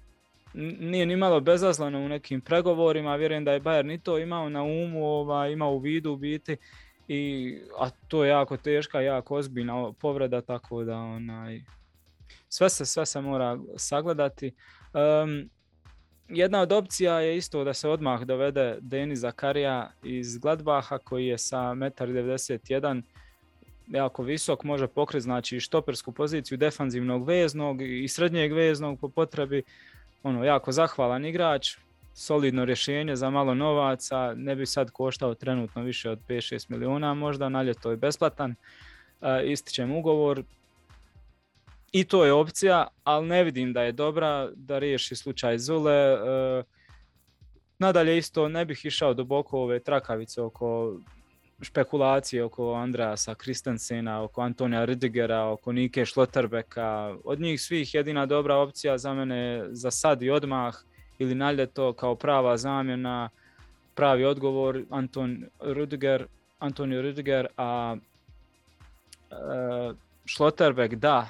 nije 0.54 1.06
ni 1.06 1.16
malo 1.16 1.40
bezazlano 1.40 1.98
u 1.98 2.08
nekim 2.08 2.40
pregovorima, 2.40 3.16
vjerujem 3.16 3.44
da 3.44 3.52
je 3.52 3.60
Bayern 3.60 3.94
i 3.94 3.98
to 3.98 4.18
imao 4.18 4.48
na 4.48 4.62
umu, 4.62 5.06
ovaj, 5.06 5.52
imao 5.52 5.72
u 5.72 5.78
vidu 5.78 6.12
u 6.12 6.16
biti, 6.16 6.56
i, 7.08 7.54
a 7.78 7.90
to 8.08 8.24
je 8.24 8.30
jako 8.30 8.56
teška, 8.56 9.00
jako 9.00 9.36
ozbiljna 9.36 9.92
povreda, 9.92 10.40
tako 10.40 10.84
da 10.84 10.96
onaj, 10.96 11.60
sve 12.48 12.70
se, 12.70 12.86
sve 12.86 13.06
se 13.06 13.20
mora 13.20 13.58
sagledati. 13.76 14.52
Um, 14.94 15.50
jedna 16.28 16.60
od 16.60 16.72
opcija 16.72 17.20
je 17.20 17.36
isto 17.36 17.64
da 17.64 17.74
se 17.74 17.88
odmah 17.88 18.22
dovede 18.22 18.78
Deni 18.80 19.16
Zakarija 19.16 19.90
iz 20.02 20.38
Gladbaha 20.38 20.98
koji 20.98 21.26
je 21.26 21.38
sa 21.38 21.58
1,91 21.58 23.02
jako 23.88 24.22
visok, 24.22 24.64
može 24.64 24.86
pokriti 24.86 25.22
znači 25.22 25.60
štopersku 25.60 26.12
poziciju 26.12 26.58
defanzivnog 26.58 27.26
veznog 27.26 27.82
i 27.82 28.08
srednjeg 28.08 28.52
veznog 28.52 29.00
po 29.00 29.08
potrebi. 29.08 29.62
Ono, 30.22 30.44
jako 30.44 30.72
zahvalan 30.72 31.24
igrač, 31.24 31.76
solidno 32.14 32.64
rješenje 32.64 33.16
za 33.16 33.30
malo 33.30 33.54
novaca, 33.54 34.34
ne 34.36 34.56
bi 34.56 34.66
sad 34.66 34.90
koštao 34.90 35.34
trenutno 35.34 35.82
više 35.82 36.10
od 36.10 36.18
5-6 36.28 36.70
milijuna 36.70 37.14
možda, 37.14 37.48
na 37.48 37.62
ljeto 37.62 37.90
je 37.90 37.96
besplatan. 37.96 38.54
E, 39.20 39.42
ističem 39.46 39.92
ugovor, 39.92 40.42
i 41.92 42.04
to 42.04 42.24
je 42.24 42.32
opcija, 42.32 42.86
ali 43.04 43.26
ne 43.26 43.44
vidim 43.44 43.72
da 43.72 43.82
je 43.82 43.92
dobra 43.92 44.48
da 44.54 44.78
riješi 44.78 45.16
slučaj 45.16 45.58
Zule. 45.58 45.94
E, 45.94 46.18
nadalje 47.78 48.18
isto 48.18 48.48
ne 48.48 48.64
bih 48.64 48.84
išao 48.84 49.14
duboko 49.14 49.60
ove 49.60 49.80
trakavice 49.80 50.42
oko 50.42 50.98
špekulacije 51.62 52.44
oko 52.44 52.72
Andreasa 52.72 53.34
Kristensena, 53.34 54.22
oko 54.22 54.40
Antonija 54.40 54.84
Ridigera, 54.84 55.44
oko 55.44 55.72
Nike 55.72 56.04
Šloterbeka. 56.04 57.16
Od 57.24 57.40
njih 57.40 57.60
svih 57.60 57.94
jedina 57.94 58.26
dobra 58.26 58.56
opcija 58.56 58.98
za 58.98 59.14
mene 59.14 59.64
za 59.70 59.90
sad 59.90 60.22
i 60.22 60.30
odmah 60.30 60.76
ili 61.18 61.34
na 61.34 61.66
to 61.66 61.92
kao 61.92 62.14
prava 62.14 62.56
zamjena, 62.56 63.28
pravi 63.94 64.24
odgovor 64.24 64.82
Anton 64.90 65.44
Rudiger, 65.60 66.26
Antonio 66.58 67.02
Rudiger, 67.02 67.46
a 67.56 67.96
e, 69.30 70.86
da, 70.96 71.28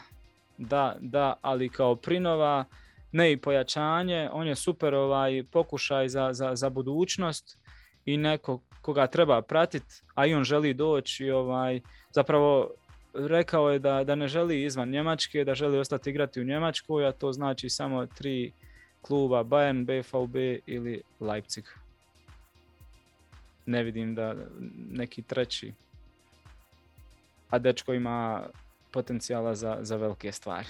da, 0.58 0.97
da, 1.00 1.35
ali 1.42 1.68
kao 1.68 1.97
prinova, 1.97 2.64
ne 3.12 3.32
i 3.32 3.37
pojačanje, 3.37 4.28
on 4.32 4.47
je 4.47 4.54
super 4.54 4.94
ovaj 4.94 5.44
pokušaj 5.50 6.08
za, 6.08 6.32
za, 6.32 6.54
za 6.54 6.70
budućnost 6.70 7.58
i 8.04 8.16
neko 8.16 8.61
koga 8.88 9.07
treba 9.07 9.42
pratiti, 9.42 10.02
a 10.14 10.26
i 10.26 10.35
on 10.35 10.45
želi 10.45 10.75
doći 10.75 11.25
i 11.25 11.30
ovaj, 11.30 11.80
zapravo 12.11 12.71
rekao 13.14 13.71
je 13.71 13.78
da, 13.78 14.04
da 14.04 14.14
ne 14.14 14.28
želi 14.28 14.64
izvan 14.64 14.88
Njemačke, 14.88 15.45
da 15.45 15.54
želi 15.54 15.78
ostati 15.78 16.11
igrati 16.11 16.40
u 16.40 16.45
Njemačkoj, 16.45 17.07
a 17.07 17.12
to 17.12 17.33
znači 17.33 17.68
samo 17.68 18.07
tri 18.07 18.52
kluba 19.02 19.45
Bayern, 19.45 19.85
BVB 19.85 20.37
ili 20.66 21.02
Leipzig. 21.21 21.64
Ne 23.66 23.83
vidim 23.83 24.14
da 24.14 24.35
neki 24.90 25.23
treći. 25.23 25.73
A 27.50 27.59
dečko 27.59 27.95
ima 27.95 28.47
potencijala 28.90 29.54
za, 29.54 29.78
za 29.80 29.97
velike 29.97 30.33
stvari. 30.33 30.66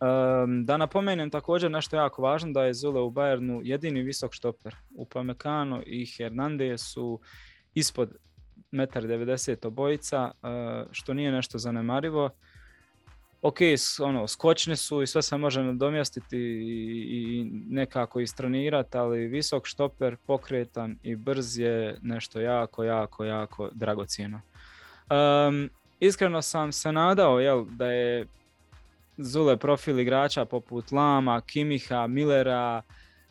Um, 0.00 0.64
da 0.64 0.76
napomenem 0.76 1.30
također 1.30 1.70
nešto 1.70 1.96
jako 1.96 2.22
važno 2.22 2.52
da 2.52 2.64
je 2.64 2.74
Zule 2.74 3.00
u 3.00 3.10
Bayernu 3.10 3.60
jedini 3.64 4.02
visok 4.02 4.34
štoper. 4.34 4.74
Upamecano 4.94 5.82
i 5.86 6.06
Hernandez 6.06 6.82
su 6.82 7.20
ispod 7.74 8.16
1,90 8.72 9.50
m 9.50 9.58
obojica, 9.68 10.30
uh, 10.42 10.88
što 10.92 11.14
nije 11.14 11.32
nešto 11.32 11.58
zanemarivo. 11.58 12.30
Ok, 13.42 13.58
ono, 14.00 14.28
skočni 14.28 14.76
su 14.76 15.02
i 15.02 15.06
sve 15.06 15.22
se 15.22 15.36
može 15.36 15.62
nadomjestiti 15.62 16.38
i, 16.38 17.04
i 17.08 17.50
nekako 17.68 18.20
istrenirati, 18.20 18.98
ali 18.98 19.26
visok 19.26 19.66
štoper, 19.66 20.16
pokretan 20.26 20.96
i 21.02 21.16
brz 21.16 21.58
je 21.58 21.98
nešto 22.02 22.40
jako, 22.40 22.84
jako, 22.84 23.24
jako 23.24 23.68
dragocjeno. 23.72 24.40
Um, 25.10 25.70
iskreno 26.00 26.42
sam 26.42 26.72
se 26.72 26.92
nadao 26.92 27.40
jel, 27.40 27.64
da 27.64 27.86
je 27.86 28.26
Zule 29.18 29.56
profil 29.56 29.98
igrača 29.98 30.44
poput 30.44 30.92
Lama, 30.92 31.40
Kimiha, 31.40 32.06
Millera, 32.06 32.82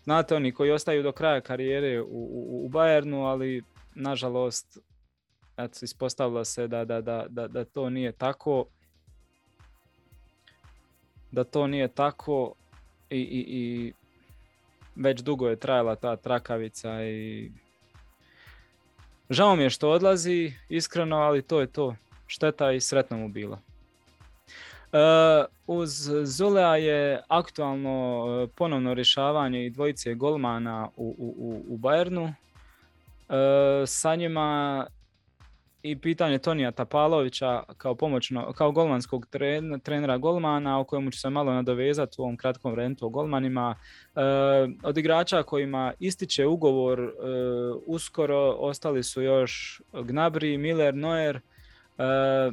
znate 0.04 0.36
oni 0.36 0.52
koji 0.52 0.72
ostaju 0.72 1.04
do 1.04 1.12
kraja 1.12 1.42
karijere 1.42 2.02
u, 2.02 2.06
u, 2.08 2.66
u 2.66 2.70
Bayernu, 2.70 3.26
ali 3.26 3.64
nažalost 3.96 4.80
eto, 5.58 5.80
ispostavilo 5.82 6.46
se 6.46 6.68
da, 6.68 6.86
da, 6.86 7.02
da, 7.02 7.48
da, 7.48 7.66
to 7.66 7.90
nije 7.90 8.12
tako. 8.12 8.66
Da 11.32 11.44
to 11.44 11.68
nije 11.68 11.88
tako 11.88 12.54
i, 13.10 13.20
i, 13.20 13.46
i 13.48 13.94
već 14.96 15.22
dugo 15.22 15.50
je 15.50 15.60
trajala 15.60 15.96
ta 15.96 16.16
trakavica 16.16 17.04
i 17.04 17.52
žao 19.30 19.56
mi 19.56 19.64
je 19.64 19.70
što 19.70 19.90
odlazi, 19.90 20.54
iskreno, 20.70 21.18
ali 21.18 21.42
to 21.42 21.60
je 21.62 21.68
to 21.68 21.96
šteta 22.28 22.72
i 22.72 22.80
sretno 22.80 23.18
mu 23.18 23.30
bilo. 23.30 23.60
Uh, 24.92 25.46
uz 25.68 25.90
Zulea 26.24 26.76
je 26.76 27.22
aktualno 27.28 28.26
uh, 28.26 28.50
ponovno 28.56 28.94
rješavanje 28.94 29.66
i 29.66 29.70
dvojice 29.70 30.14
golmana 30.14 30.90
u, 30.96 31.16
u, 31.18 31.64
u 31.68 31.78
Bayernu. 31.78 32.24
Uh, 32.24 33.36
sa 33.86 34.16
njima 34.16 34.88
i 35.84 36.00
pitanje 36.00 36.38
Tonija 36.40 36.72
Tapalovića 36.72 37.64
kao 37.78 37.96
pomoćno, 37.96 38.54
kao 38.54 38.72
golmanskog 38.72 39.28
trenera 39.84 40.18
golmana 40.18 40.80
o 40.80 40.84
kojemu 40.84 41.12
ću 41.12 41.20
se 41.20 41.30
malo 41.30 41.54
nadovezati 41.54 42.16
u 42.18 42.24
ovom 42.24 42.38
kratkom 42.38 42.76
rentu 42.76 43.06
o 43.06 43.10
golmanima. 43.10 43.76
od 44.84 44.98
igrača 44.98 45.44
kojima 45.44 45.94
ističe 46.00 46.46
ugovor 46.46 47.12
uskoro 47.86 48.56
ostali 48.60 49.04
su 49.04 49.22
još 49.22 49.82
Gnabry, 49.94 50.58
Miller, 50.58 50.96
Neuer, 50.96 51.36
E, 51.36 51.57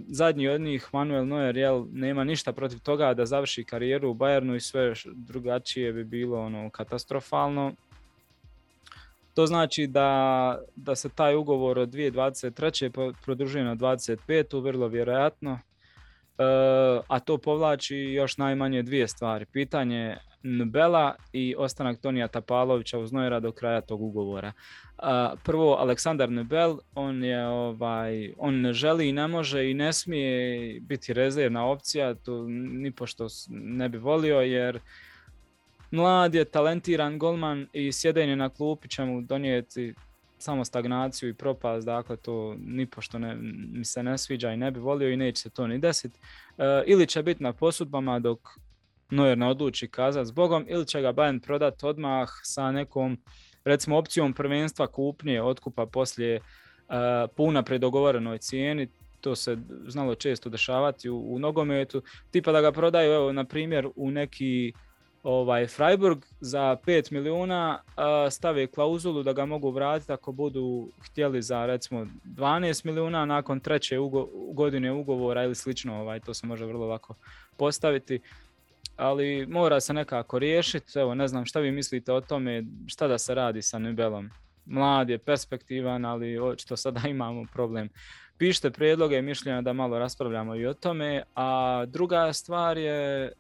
zadnji 0.06 0.48
od 0.48 0.60
njih, 0.60 0.88
Manuel 0.92 1.26
Neuer, 1.26 1.56
jel, 1.56 1.84
nema 1.92 2.24
ništa 2.24 2.52
protiv 2.52 2.78
toga 2.78 3.14
da 3.14 3.26
završi 3.26 3.64
karijeru 3.64 4.10
u 4.10 4.14
Bayernu 4.14 4.56
i 4.56 4.60
sve 4.60 4.92
drugačije 5.14 5.92
bi 5.92 6.04
bilo 6.04 6.40
ono 6.40 6.70
katastrofalno. 6.70 7.72
To 9.34 9.46
znači 9.46 9.86
da, 9.86 10.58
da 10.76 10.94
se 10.94 11.08
taj 11.08 11.36
ugovor 11.36 11.78
od 11.78 11.88
2023. 11.88 13.14
produžuje 13.24 13.64
na 13.64 13.76
25. 13.76 14.62
vrlo 14.62 14.88
vjerojatno. 14.88 15.52
E, 15.52 15.60
a 17.08 17.20
to 17.20 17.38
povlači 17.38 17.96
još 17.96 18.38
najmanje 18.38 18.82
dvije 18.82 19.08
stvari. 19.08 19.46
Pitanje 19.46 20.16
Nbela 20.44 21.14
i 21.32 21.54
ostanak 21.58 22.00
Tonija 22.00 22.28
Tapalovića 22.28 22.98
uz 22.98 23.12
Nojera 23.12 23.40
do 23.40 23.52
kraja 23.52 23.80
tog 23.80 24.02
ugovora. 24.02 24.52
Prvo, 25.44 25.74
Aleksandar 25.74 26.30
Nebel, 26.30 26.78
on 26.94 27.24
je 27.24 27.46
ovaj, 27.46 28.32
on 28.38 28.60
ne 28.60 28.72
želi 28.72 29.08
i 29.08 29.12
ne 29.12 29.28
može 29.28 29.70
i 29.70 29.74
ne 29.74 29.92
smije 29.92 30.80
biti 30.80 31.12
rezervna 31.12 31.66
opcija, 31.66 32.14
to 32.14 32.44
ni 32.48 32.90
pošto 32.90 33.26
ne 33.48 33.88
bi 33.88 33.98
volio 33.98 34.40
jer 34.40 34.78
mlad 35.90 36.34
je, 36.34 36.44
talentiran 36.44 37.18
golman 37.18 37.66
i 37.72 37.92
sjedenje 37.92 38.36
na 38.36 38.48
klupi 38.48 38.88
će 38.88 39.04
mu 39.04 39.22
donijeti 39.22 39.94
samo 40.38 40.64
stagnaciju 40.64 41.28
i 41.28 41.34
propast, 41.34 41.86
dakle 41.86 42.16
to 42.16 42.56
ni 42.58 42.86
pošto 42.86 43.18
ne, 43.18 43.36
mi 43.72 43.84
se 43.84 44.02
ne 44.02 44.18
sviđa 44.18 44.52
i 44.52 44.56
ne 44.56 44.70
bi 44.70 44.80
volio 44.80 45.10
i 45.10 45.16
neće 45.16 45.42
se 45.42 45.50
to 45.50 45.66
ni 45.66 45.78
desiti. 45.78 46.18
E, 46.58 46.82
ili 46.86 47.06
će 47.06 47.22
biti 47.22 47.42
na 47.42 47.52
posudbama 47.52 48.18
dok 48.18 48.38
Neuer 49.10 49.38
ne 49.38 49.46
odluči 49.46 49.88
kazati 49.88 50.26
zbogom 50.26 50.66
ili 50.68 50.86
će 50.86 51.00
ga 51.00 51.12
Bayern 51.12 51.40
prodati 51.40 51.86
odmah 51.86 52.28
sa 52.42 52.72
nekom 52.72 53.18
recimo 53.64 53.96
opcijom 53.96 54.32
prvenstva 54.32 54.86
kupnje 54.86 55.42
otkupa 55.42 55.86
poslije 55.86 56.36
uh, 56.36 56.94
puna 57.36 57.62
predogovorenoj 57.62 58.38
cijeni, 58.38 58.88
to 59.20 59.36
se 59.36 59.56
znalo 59.86 60.14
često 60.14 60.50
dešavati 60.50 61.10
u, 61.10 61.34
u 61.34 61.38
nogometu, 61.38 62.02
tipa 62.30 62.52
da 62.52 62.60
ga 62.60 62.72
prodaju 62.72 63.12
evo 63.12 63.32
na 63.32 63.44
primjer 63.44 63.88
u 63.96 64.10
neki 64.10 64.72
ovaj 65.24 65.66
Freiburg 65.66 66.24
za 66.40 66.76
5 66.86 67.12
milijuna 67.12 67.82
stave 68.30 68.66
klauzulu 68.66 69.22
da 69.22 69.32
ga 69.32 69.46
mogu 69.46 69.70
vratiti 69.70 70.12
ako 70.12 70.32
budu 70.32 70.88
htjeli 71.02 71.42
za 71.42 71.66
recimo 71.66 72.06
12 72.24 72.84
milijuna 72.84 73.24
nakon 73.24 73.60
treće 73.60 73.96
godine 74.52 74.92
ugovora 74.92 75.44
ili 75.44 75.54
slično, 75.54 76.00
ovaj, 76.00 76.20
to 76.20 76.34
se 76.34 76.46
može 76.46 76.66
vrlo 76.66 76.86
lako 76.86 77.14
postaviti. 77.56 78.20
Ali 78.96 79.46
mora 79.46 79.80
se 79.80 79.92
nekako 79.92 80.38
riješiti, 80.38 80.98
evo 80.98 81.14
ne 81.14 81.28
znam 81.28 81.44
šta 81.44 81.60
vi 81.60 81.70
mislite 81.70 82.12
o 82.12 82.20
tome, 82.20 82.64
šta 82.86 83.08
da 83.08 83.18
se 83.18 83.34
radi 83.34 83.62
sa 83.62 83.78
Nibelom. 83.78 84.30
Mlad 84.66 85.10
je, 85.10 85.18
perspektivan, 85.18 86.04
ali 86.04 86.38
očito 86.38 86.76
sada 86.76 87.08
imamo 87.08 87.46
problem. 87.52 87.88
Pišite 88.38 88.70
prijedloge 88.70 89.18
i 89.18 89.22
mišljenja 89.22 89.62
da 89.62 89.72
malo 89.72 89.98
raspravljamo 89.98 90.56
i 90.56 90.66
o 90.66 90.74
tome. 90.74 91.22
A 91.34 91.84
druga 91.86 92.32
stvar 92.32 92.78
je 92.78 93.32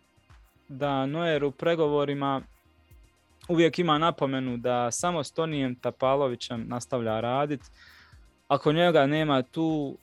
da 0.68 1.06
Noer 1.06 1.44
u 1.44 1.50
pregovorima 1.50 2.42
uvijek 3.48 3.78
ima 3.78 3.98
napomenu 3.98 4.56
da 4.56 4.90
samo 4.90 5.24
s 5.24 5.32
Tonijem 5.32 5.74
Tapalovićem 5.74 6.64
nastavlja 6.68 7.20
raditi. 7.20 7.64
Ako 8.48 8.72
njega 8.72 9.06
nema 9.06 9.42
tu, 9.42 9.98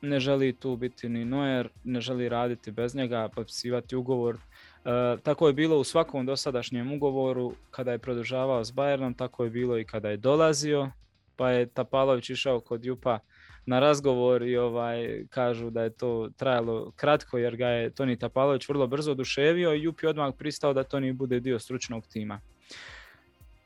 ne 0.00 0.20
želi 0.20 0.52
tu 0.52 0.76
biti 0.76 1.08
ni 1.08 1.24
Noer, 1.24 1.68
ne 1.84 2.00
želi 2.00 2.28
raditi 2.28 2.70
bez 2.70 2.94
njega, 2.94 3.28
potpisivati 3.34 3.96
ugovor. 3.96 4.36
E, 4.84 5.16
tako 5.22 5.46
je 5.46 5.52
bilo 5.52 5.78
u 5.78 5.84
svakom 5.84 6.26
dosadašnjem 6.26 6.92
ugovoru 6.92 7.52
kada 7.70 7.92
je 7.92 7.98
produžavao 7.98 8.64
s 8.64 8.72
Bayernom, 8.72 9.16
tako 9.16 9.44
je 9.44 9.50
bilo 9.50 9.78
i 9.78 9.84
kada 9.84 10.08
je 10.10 10.16
dolazio, 10.16 10.90
pa 11.36 11.50
je 11.50 11.66
Tapalović 11.66 12.30
išao 12.30 12.60
kod 12.60 12.84
Jupa 12.84 13.18
na 13.66 13.80
razgovor 13.80 14.42
i 14.42 14.56
ovaj, 14.56 15.24
kažu 15.30 15.70
da 15.70 15.82
je 15.82 15.90
to 15.90 16.30
trajalo 16.36 16.92
kratko 16.96 17.38
jer 17.38 17.56
ga 17.56 17.68
je 17.68 17.90
Toni 17.90 18.18
Tapalović 18.18 18.68
vrlo 18.68 18.86
brzo 18.86 19.12
oduševio 19.12 19.74
i 19.74 19.82
Jupi 19.82 20.06
odmah 20.06 20.34
pristao 20.38 20.72
da 20.72 20.84
Toni 20.84 21.12
bude 21.12 21.40
dio 21.40 21.58
stručnog 21.58 22.06
tima. 22.06 22.40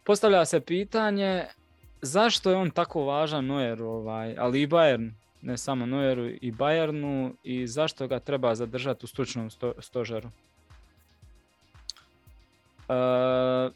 Postavlja 0.05 0.45
se 0.45 0.61
pitanje 0.61 1.45
zašto 2.03 2.51
je 2.51 2.57
on 2.57 2.71
tako 2.71 3.05
važan 3.05 3.47
Noeru, 3.47 3.87
ovaj, 3.87 4.35
ali 4.39 4.63
i 4.63 4.67
Bayern, 4.67 5.11
ne 5.43 5.57
samo 5.59 5.87
Noeru 5.87 6.27
i 6.27 6.53
Bayernu 6.53 7.33
i 7.43 7.67
zašto 7.67 8.09
ga 8.09 8.19
treba 8.19 8.55
zadržati 8.55 9.05
u 9.05 9.07
stručnom 9.07 9.51
stožeru. 9.79 10.29
Uh, 12.89 13.75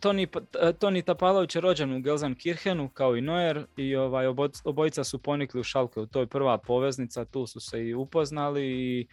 Toni, 0.00 0.26
e, 0.62 0.72
Toni 0.72 1.02
Tapalović 1.02 1.54
je 1.54 1.60
rođen 1.60 1.92
u 1.92 2.00
Gelsenkirchenu 2.00 2.88
kao 2.88 3.16
i 3.16 3.20
Neuer 3.20 3.66
i 3.76 3.96
ovaj, 3.96 4.26
obojica 4.64 5.04
su 5.04 5.18
ponikli 5.18 5.60
u 5.60 5.64
Šalke. 5.64 6.00
To 6.10 6.20
je 6.20 6.26
prva 6.26 6.58
poveznica, 6.58 7.24
tu 7.24 7.46
su 7.46 7.60
se 7.60 7.86
i 7.86 7.94
upoznali 7.94 8.66
i 8.66 9.06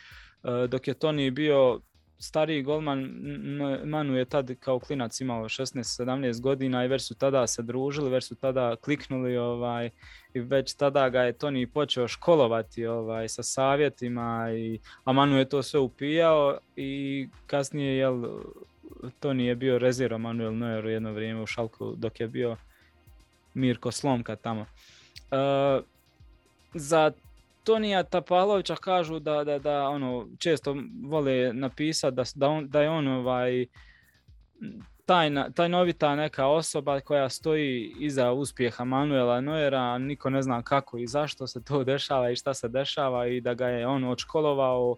e, 0.43 0.67
dok 0.67 0.87
je 0.87 0.93
Toni 0.93 1.31
bio 1.31 1.79
stariji 2.23 2.61
golman, 2.61 3.09
Manu 3.85 4.17
je 4.17 4.25
tad 4.25 4.51
kao 4.59 4.79
klinac 4.79 5.21
imao 5.21 5.43
16-17 5.43 6.41
godina 6.41 6.85
i 6.85 6.87
već 6.87 7.07
su 7.07 7.15
tada 7.15 7.47
se 7.47 7.61
družili, 7.61 8.09
već 8.09 8.23
su 8.23 8.35
tada 8.35 8.75
kliknuli 8.75 9.37
ovaj, 9.37 9.89
i 10.33 10.39
već 10.39 10.73
tada 10.73 11.09
ga 11.09 11.21
je 11.21 11.33
Toni 11.33 11.67
počeo 11.67 12.07
školovati 12.07 12.85
ovaj, 12.85 13.29
sa 13.29 13.43
savjetima, 13.43 14.51
i, 14.51 14.79
a 15.03 15.13
Manu 15.13 15.37
je 15.37 15.49
to 15.49 15.63
sve 15.63 15.79
upijao 15.79 16.57
i 16.75 17.27
kasnije 17.47 17.97
jel, 17.97 18.23
Toni 19.19 19.45
je 19.45 19.55
bio 19.55 19.77
rezerva 19.77 20.17
Manuel 20.17 20.57
Neuer 20.57 20.85
jedno 20.85 21.11
vrijeme 21.11 21.41
u 21.41 21.47
Šalku 21.47 21.95
dok 21.95 22.19
je 22.19 22.27
bio 22.27 22.57
Mirko 23.53 23.91
Slomka 23.91 24.35
tamo. 24.35 24.61
Uh, 24.61 25.83
za 26.73 27.11
Tonija 27.63 28.03
Tapalovića 28.03 28.75
kažu 28.75 29.19
da, 29.19 29.43
da, 29.43 29.59
da 29.59 29.87
ono, 29.89 30.27
često 30.39 30.75
vole 31.03 31.53
napisati 31.53 32.15
da, 32.15 32.23
da, 32.35 32.61
da 32.65 32.81
je 32.81 32.89
on 32.89 33.07
ovaj, 33.07 33.65
tajna, 35.05 35.49
tajnovita 35.49 36.15
neka 36.15 36.47
osoba 36.47 36.99
koja 36.99 37.29
stoji 37.29 37.93
iza 37.99 38.31
uspjeha 38.31 38.83
Manuela 38.83 39.41
Neuera, 39.41 39.97
niko 39.97 40.29
ne 40.29 40.41
zna 40.41 40.61
kako 40.61 40.97
i 40.97 41.07
zašto 41.07 41.47
se 41.47 41.63
to 41.63 41.83
dešava 41.93 42.31
i 42.31 42.35
šta 42.35 42.53
se 42.53 42.67
dešava 42.67 43.27
i 43.27 43.41
da 43.41 43.53
ga 43.53 43.67
je 43.67 43.87
on 43.87 44.03
odškolovao 44.03 44.97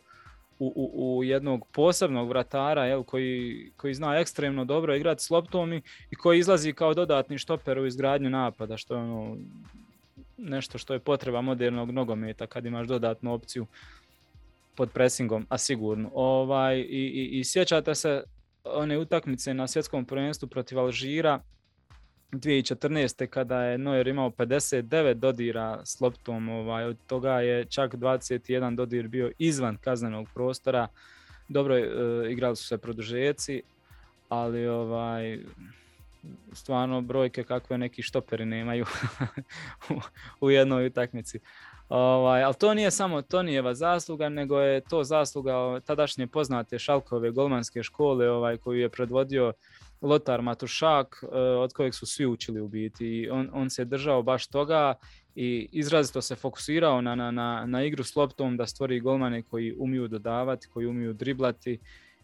u, 0.59 0.73
u, 0.75 1.17
u 1.17 1.23
jednog 1.23 1.67
posebnog 1.71 2.29
vratara 2.29 2.85
jel, 2.85 3.03
koji, 3.03 3.71
koji 3.77 3.93
zna 3.93 4.19
ekstremno 4.19 4.65
dobro 4.65 4.95
igrati 4.95 5.23
s 5.23 5.29
loptom 5.29 5.73
i, 5.73 5.81
i 6.11 6.15
koji 6.15 6.39
izlazi 6.39 6.73
kao 6.73 6.93
dodatni 6.93 7.37
štoper 7.37 7.79
u 7.79 7.85
izgradnju 7.85 8.29
napada, 8.29 8.77
što 8.77 8.95
je 8.95 9.01
ono 9.01 9.37
nešto 10.37 10.77
što 10.77 10.93
je 10.93 10.99
potreba 10.99 11.41
modernog 11.41 11.91
nogometa 11.91 12.47
kad 12.47 12.65
imaš 12.65 12.87
dodatnu 12.87 13.33
opciju 13.33 13.65
pod 14.75 14.91
presingom, 14.91 15.45
a 15.49 15.57
sigurno. 15.57 16.11
Ovaj, 16.13 16.79
i, 16.79 16.81
i, 16.81 17.39
I 17.39 17.43
sjećate 17.43 17.95
se 17.95 18.23
one 18.63 18.97
utakmice 18.97 19.53
na 19.53 19.67
svjetskom 19.67 20.05
prvenstvu 20.05 20.47
protiv 20.47 20.79
Alžira 20.79 21.39
2014. 22.31 23.27
kada 23.27 23.63
je 23.63 23.77
Neuer 23.77 24.07
imao 24.07 24.29
59 24.29 25.13
dodira 25.13 25.81
s 25.85 26.01
loptom, 26.01 26.49
ovaj, 26.49 26.83
od 26.83 26.97
toga 27.07 27.31
je 27.31 27.65
čak 27.65 27.93
21 27.93 28.75
dodir 28.75 29.07
bio 29.07 29.31
izvan 29.39 29.77
kaznenog 29.77 30.27
prostora. 30.33 30.87
Dobro, 31.47 31.77
e, 31.77 31.87
igrali 32.31 32.55
su 32.55 32.67
se 32.67 32.77
produžeci, 32.77 33.61
ali 34.29 34.67
ovaj, 34.67 35.39
stvarno 36.53 37.01
brojke 37.01 37.43
kakve 37.43 37.77
neki 37.77 38.01
štoperi 38.01 38.45
nemaju 38.45 38.85
u, 40.41 40.49
jednoj 40.51 40.87
utakmici. 40.87 41.39
Ovaj, 41.89 42.43
ali 42.43 42.53
to 42.59 42.73
nije 42.73 42.91
samo 42.91 43.21
Tonijeva 43.21 43.73
zasluga, 43.73 44.29
nego 44.29 44.59
je 44.59 44.81
to 44.81 45.03
zasluga 45.03 45.79
tadašnje 45.79 46.27
poznate 46.27 46.79
Šalkove 46.79 47.31
golmanske 47.31 47.83
škole 47.83 48.29
ovaj, 48.29 48.57
koju 48.57 48.79
je 48.79 48.89
predvodio 48.89 49.53
Lotar 50.01 50.41
Matušak, 50.41 51.23
e, 51.23 51.37
od 51.37 51.73
kojeg 51.73 51.95
su 51.95 52.05
svi 52.05 52.25
učili 52.25 52.61
u 52.61 52.67
biti. 52.67 53.29
On, 53.31 53.49
on 53.53 53.69
se 53.69 53.85
držao 53.85 54.23
baš 54.23 54.47
toga 54.47 54.93
i 55.35 55.69
izrazito 55.71 56.21
se 56.21 56.35
fokusirao 56.35 57.01
na, 57.01 57.15
na, 57.15 57.31
na, 57.31 57.65
na 57.65 57.83
igru 57.83 58.03
s 58.03 58.15
loptom 58.15 58.57
da 58.57 58.67
stvori 58.67 58.99
golmane 58.99 59.41
koji 59.41 59.75
umiju 59.77 60.07
dodavati, 60.07 60.67
koji 60.67 60.87
umiju 60.87 61.13
driblati 61.13 61.79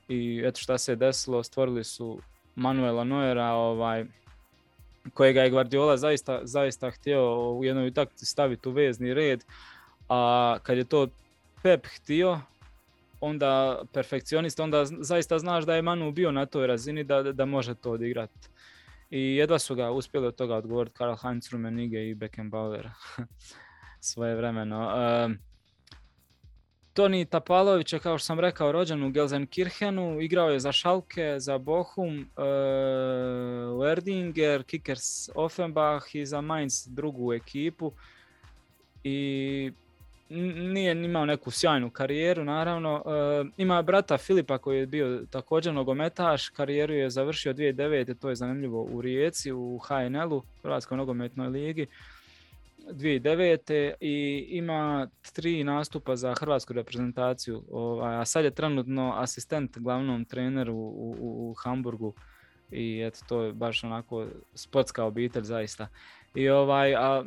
i 0.08 0.42
eto 0.46 0.60
šta 0.60 0.78
se 0.78 0.96
desilo, 0.96 1.44
stvorili 1.44 1.84
su 1.84 2.20
Manuela 2.62 3.04
Noera, 3.04 3.52
ovaj, 3.54 4.06
kojega 5.14 5.42
je 5.42 5.50
Guardiola 5.50 5.98
zaista, 5.98 6.40
zaista 6.44 6.92
htio 6.92 7.52
u 7.52 7.66
jednoj 7.66 7.88
utakmici 7.88 8.26
staviti 8.26 8.70
u 8.70 8.72
vezni 8.72 9.14
red, 9.14 9.44
a 10.10 10.58
kad 10.64 10.78
je 10.78 10.84
to 10.84 11.08
Pep 11.64 11.86
htio, 11.86 12.40
onda 13.22 13.82
perfekcionist, 13.94 14.60
onda 14.60 14.86
zaista 14.86 15.40
znaš 15.40 15.66
da 15.66 15.76
je 15.76 15.82
Manu 15.82 16.12
bio 16.12 16.32
na 16.32 16.46
toj 16.46 16.68
razini 16.68 17.04
da, 17.04 17.24
da 17.24 17.46
može 17.46 17.76
to 17.76 17.92
odigrati. 17.92 18.50
I 19.10 19.36
jedva 19.36 19.60
su 19.60 19.76
ga 19.76 19.92
uspjeli 19.92 20.28
od 20.28 20.36
toga 20.36 20.56
odgovoriti 20.56 20.96
Karl 20.98 21.16
Heinz 21.16 21.50
Rummenigge 21.52 22.10
i 22.10 22.16
Beckenbauer 22.16 22.90
svoje 24.10 24.36
vremeno. 24.36 24.88
Uh, 24.88 25.51
Toni 26.94 27.26
Tapalović 27.26 27.94
je, 27.94 28.00
kao 28.00 28.18
što 28.18 28.26
sam 28.26 28.40
rekao, 28.40 28.72
rođen 28.72 29.04
u 29.04 29.12
Gelsenkirchenu, 29.12 30.22
igrao 30.22 30.50
je 30.50 30.60
za 30.60 30.72
Schalke, 30.72 31.36
za 31.40 31.58
Bochum, 31.58 32.30
uh, 32.38 33.88
Erdinger, 33.92 34.64
Kickers 34.64 35.30
Offenbach 35.36 36.16
i 36.16 36.26
za 36.26 36.42
Mainz 36.42 36.88
drugu 36.88 37.34
ekipu. 37.34 37.92
I 39.04 39.72
nije 40.56 40.92
imao 40.92 41.26
neku 41.26 41.52
sjajnu 41.52 41.90
karijeru, 41.90 42.44
naravno. 42.44 43.04
E, 43.06 43.44
ima 43.58 43.82
brata 43.82 44.18
Filipa 44.18 44.58
koji 44.58 44.80
je 44.80 44.86
bio 44.86 45.24
također 45.30 45.74
nogometaš, 45.74 46.50
karijeru 46.50 46.94
je 46.94 47.10
završio 47.10 47.54
2009. 47.54 48.20
To 48.20 48.30
je 48.30 48.36
zanimljivo 48.36 48.84
u 48.84 49.02
Rijeci, 49.02 49.52
u 49.52 49.80
HNL-u, 49.80 50.44
Hrvatskoj 50.62 50.98
nogometnoj 50.98 51.48
ligi. 51.48 51.88
2009. 52.92 53.94
i 54.00 54.48
ima 54.50 55.08
tri 55.34 55.64
nastupa 55.64 56.16
za 56.16 56.34
hrvatsku 56.34 56.74
reprezentaciju, 56.74 57.64
ovaj, 57.72 58.16
a 58.16 58.26
sad 58.26 58.44
je 58.44 58.52
trenutno 58.52 59.14
asistent 59.18 59.78
glavnom 59.78 60.26
treneru 60.26 60.74
u, 60.74 61.16
u, 61.20 61.50
u 61.50 61.54
Hamburgu 61.54 62.14
i 62.72 63.02
eto 63.08 63.20
to 63.30 63.44
je 63.44 63.54
baš 63.54 63.84
onako 63.84 64.28
sportska 64.54 65.04
obitelj 65.04 65.44
zaista. 65.44 65.88
I 66.36 66.50
ovaj, 66.50 66.96
a 66.96 67.24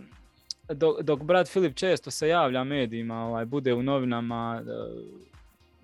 dok, 0.69 1.03
dok 1.03 1.23
brat 1.23 1.49
Filip 1.49 1.77
često 1.77 2.11
se 2.11 2.29
javlja 2.29 2.65
medijima, 2.65 3.27
ovaj, 3.27 3.45
bude 3.45 3.75
u 3.75 3.83
novinama, 3.83 4.63
e, 4.63 4.71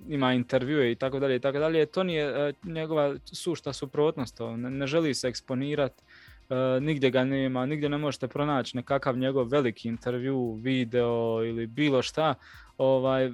ima 0.08 0.32
intervjue 0.32 0.92
i 0.92 0.94
tako 0.94 1.18
dalje 1.18 1.36
i 1.36 1.40
tako 1.40 1.58
dalje, 1.58 1.86
to 1.86 2.02
nije 2.02 2.24
e, 2.24 2.52
njegova 2.62 3.16
sušta 3.24 3.72
suprotnost, 3.72 4.40
ne, 4.56 4.70
ne 4.70 4.86
želi 4.86 5.14
se 5.14 5.28
eksponirati, 5.28 6.02
nigdje 6.80 7.10
ga 7.10 7.24
nema, 7.24 7.66
nigdje 7.66 7.88
ne 7.88 7.98
možete 7.98 8.28
pronaći 8.28 8.76
nekakav 8.76 9.18
njegov 9.18 9.48
veliki 9.48 9.88
intervju, 9.88 10.52
video 10.52 11.44
ili 11.44 11.66
bilo 11.66 12.02
šta, 12.02 12.34
ovaj, 12.78 13.30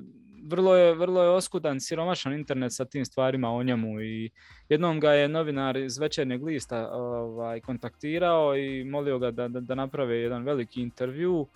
vrlo 0.47 0.77
je, 0.77 0.95
vrlo 0.95 1.23
je 1.23 1.29
oskudan, 1.29 1.81
siromašan 1.81 2.33
internet 2.33 2.73
sa 2.73 2.85
tim 2.85 3.05
stvarima 3.05 3.51
o 3.51 3.63
njemu 3.63 4.01
i 4.01 4.31
jednom 4.69 5.01
ga 5.01 5.13
je 5.13 5.29
novinar 5.29 5.77
iz 5.77 5.99
večernjeg 5.99 6.45
lista 6.45 6.91
ovaj, 6.93 7.61
kontaktirao 7.61 8.57
i 8.57 8.85
molio 8.85 9.19
ga 9.19 9.31
da, 9.31 9.49
da, 9.49 9.61
da 9.61 9.75
naprave 9.75 10.17
jedan 10.17 10.45
veliki 10.45 10.81
intervju. 10.81 11.47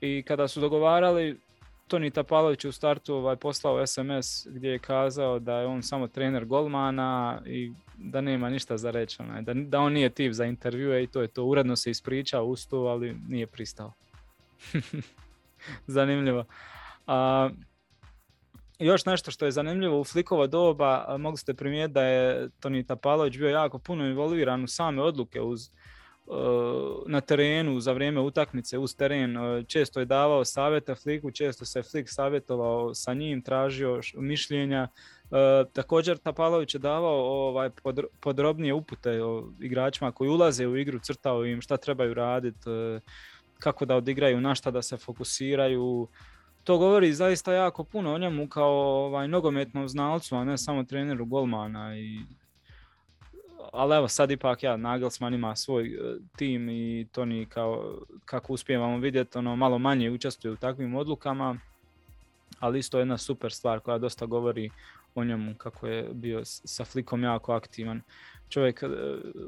I 0.00 0.22
kada 0.22 0.48
su 0.48 0.60
dogovarali 0.60 1.40
Toni 1.88 2.10
Tapalović 2.10 2.64
u 2.64 2.72
startu 2.72 3.14
ovaj, 3.14 3.36
poslao 3.36 3.86
SMS 3.86 4.46
gdje 4.50 4.68
je 4.68 4.78
kazao 4.78 5.38
da 5.38 5.54
je 5.54 5.66
on 5.66 5.82
samo 5.82 6.08
trener 6.08 6.44
golmana 6.44 7.42
i 7.46 7.72
da 7.96 8.20
nema 8.20 8.50
ništa 8.50 8.76
za 8.76 8.90
reći, 8.90 9.22
onaj, 9.22 9.42
da, 9.42 9.54
da 9.54 9.80
on 9.80 9.92
nije 9.92 10.10
tip 10.10 10.32
za 10.32 10.44
intervjue 10.44 11.02
i 11.02 11.06
to 11.06 11.20
je 11.20 11.28
to. 11.28 11.44
Uredno 11.44 11.76
se 11.76 11.90
ispričao 11.90 12.44
uz 12.44 12.66
ali 12.72 13.16
nije 13.28 13.46
pristao. 13.46 13.92
Zanimljivo. 15.86 16.44
A, 17.06 17.50
još 18.78 19.06
nešto 19.06 19.30
što 19.30 19.44
je 19.44 19.50
zanimljivo 19.50 20.00
u 20.00 20.04
Flikova 20.04 20.46
doba, 20.46 21.16
mogli 21.18 21.38
ste 21.38 21.54
primijetiti 21.54 21.94
da 21.94 22.02
je 22.02 22.48
Toni 22.60 22.86
Tapalović 22.86 23.38
bio 23.38 23.48
jako 23.48 23.78
puno 23.78 24.06
involviran 24.06 24.64
u 24.64 24.68
same 24.68 25.02
odluke 25.02 25.40
uz 25.40 25.70
na 27.06 27.20
terenu 27.20 27.80
za 27.80 27.92
vrijeme 27.92 28.20
utakmice 28.20 28.78
uz 28.78 28.96
teren. 28.96 29.36
Često 29.66 30.00
je 30.00 30.06
davao 30.06 30.44
savjeta 30.44 30.94
Fliku, 30.94 31.30
često 31.30 31.64
se 31.64 31.82
Flik 31.82 32.08
savjetovao 32.08 32.94
sa 32.94 33.14
njim, 33.14 33.42
tražio 33.42 34.00
mišljenja. 34.14 34.88
Također 35.72 36.18
Tapalović 36.18 36.74
je 36.74 36.78
davao 36.78 37.48
ovaj, 37.48 37.70
podrobnije 38.20 38.74
upute 38.74 39.24
o 39.24 39.48
igračima 39.60 40.12
koji 40.12 40.30
ulaze 40.30 40.66
u 40.66 40.76
igru, 40.76 40.98
crtao 40.98 41.44
im 41.44 41.60
šta 41.60 41.76
trebaju 41.76 42.14
raditi, 42.14 42.70
kako 43.58 43.84
da 43.84 43.96
odigraju, 43.96 44.40
na 44.40 44.54
šta 44.54 44.70
da 44.70 44.82
se 44.82 44.96
fokusiraju. 44.96 46.08
To 46.64 46.78
govori 46.78 47.12
zaista 47.12 47.52
jako 47.52 47.84
puno 47.84 48.14
o 48.14 48.18
njemu 48.18 48.48
kao 48.48 49.04
ovaj, 49.06 49.28
nogometnom 49.28 49.88
znalcu, 49.88 50.36
a 50.36 50.44
ne 50.44 50.58
samo 50.58 50.84
treneru 50.84 51.26
golmana 51.26 51.98
i 51.98 52.18
ali 53.72 53.96
evo 53.96 54.08
sad 54.08 54.30
ipak 54.30 54.62
ja, 54.62 54.76
Nagelsmann 54.76 55.34
ima 55.34 55.56
svoj 55.56 55.86
e, 55.86 56.16
tim 56.36 56.68
i 56.68 57.06
to 57.12 57.24
ni 57.24 57.46
kao, 57.46 57.98
kako 58.24 58.52
uspijevamo 58.52 58.98
vidjeti, 58.98 59.38
ono 59.38 59.56
malo 59.56 59.78
manje 59.78 60.10
učestvuje 60.10 60.52
u 60.52 60.56
takvim 60.56 60.94
odlukama, 60.94 61.58
ali 62.58 62.78
isto 62.78 62.98
jedna 62.98 63.18
super 63.18 63.52
stvar 63.52 63.80
koja 63.80 63.98
dosta 63.98 64.26
govori 64.26 64.70
o 65.14 65.24
njemu 65.24 65.54
kako 65.54 65.86
je 65.86 66.08
bio 66.12 66.40
sa 66.44 66.84
flikom 66.84 67.22
jako 67.22 67.52
aktivan. 67.52 68.00
Čovjek 68.48 68.82
e, 68.82 68.86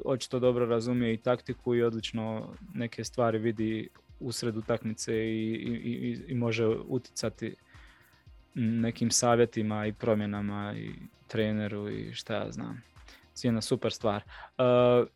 očito 0.05 0.39
dobro 0.39 0.65
razumije 0.65 1.13
i 1.13 1.17
taktiku 1.17 1.75
i 1.75 1.83
odlično 1.83 2.55
neke 2.73 3.03
stvari 3.03 3.37
vidi 3.37 3.89
usred 4.19 4.57
utakmice 4.57 5.13
i, 5.15 5.53
i, 5.53 6.19
i 6.27 6.35
može 6.35 6.67
utjecati 6.67 7.55
nekim 8.55 9.11
savjetima 9.11 9.85
i 9.87 9.93
promjenama 9.93 10.73
i 10.77 10.91
treneru 11.27 11.89
i 11.89 12.13
šta 12.13 12.33
ja 12.33 12.51
znam 12.51 12.90
jedna 13.47 13.61
super 13.61 13.91
stvar. 13.91 14.23
Uh, 14.57 15.07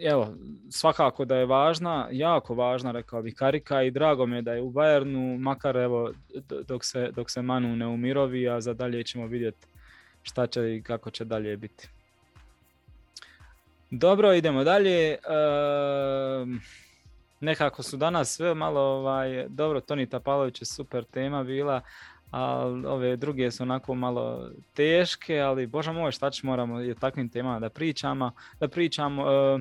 evo, 0.00 0.34
svakako 0.70 1.24
da 1.24 1.36
je 1.36 1.46
važna, 1.46 2.08
jako 2.10 2.54
važna, 2.54 2.92
rekao 2.92 3.22
bih, 3.22 3.34
karika 3.34 3.82
i 3.82 3.90
drago 3.90 4.26
mi 4.26 4.36
je 4.36 4.42
da 4.42 4.52
je 4.52 4.62
u 4.62 4.72
Bayernu, 4.72 5.38
makar 5.38 5.76
evo, 5.76 6.12
dok 6.66 6.84
se, 6.84 7.10
dok 7.16 7.30
se 7.30 7.42
Manu 7.42 7.76
ne 7.76 7.86
umirovi, 7.86 8.48
a 8.48 8.60
za 8.60 8.74
dalje 8.74 9.04
ćemo 9.04 9.26
vidjeti 9.26 9.66
šta 10.22 10.46
će 10.46 10.76
i 10.76 10.82
kako 10.82 11.10
će 11.10 11.24
dalje 11.24 11.56
biti. 11.56 11.88
Dobro, 13.90 14.34
idemo 14.34 14.64
dalje. 14.64 15.18
Uh, 15.18 16.48
nekako 17.40 17.82
su 17.82 17.96
danas 17.96 18.36
sve 18.36 18.54
malo, 18.54 18.80
ovaj, 18.80 19.46
dobro, 19.48 19.80
Toni 19.80 20.06
Tapalović 20.06 20.62
je 20.62 20.66
super 20.66 21.04
tema 21.04 21.44
bila, 21.44 21.80
a 22.32 22.66
ove 22.86 23.16
druge 23.16 23.50
su 23.50 23.62
onako 23.62 23.94
malo 23.94 24.50
teške, 24.74 25.38
ali 25.38 25.66
bože 25.66 25.92
moj 25.92 26.12
šta 26.12 26.30
će 26.30 26.46
moramo 26.46 26.74
o 26.74 26.94
takvim 27.00 27.28
temama 27.28 27.60
da 27.60 27.68
pričamo. 27.68 28.30
Da 28.60 28.68
pričamo 28.68 29.22
e, 29.22 29.58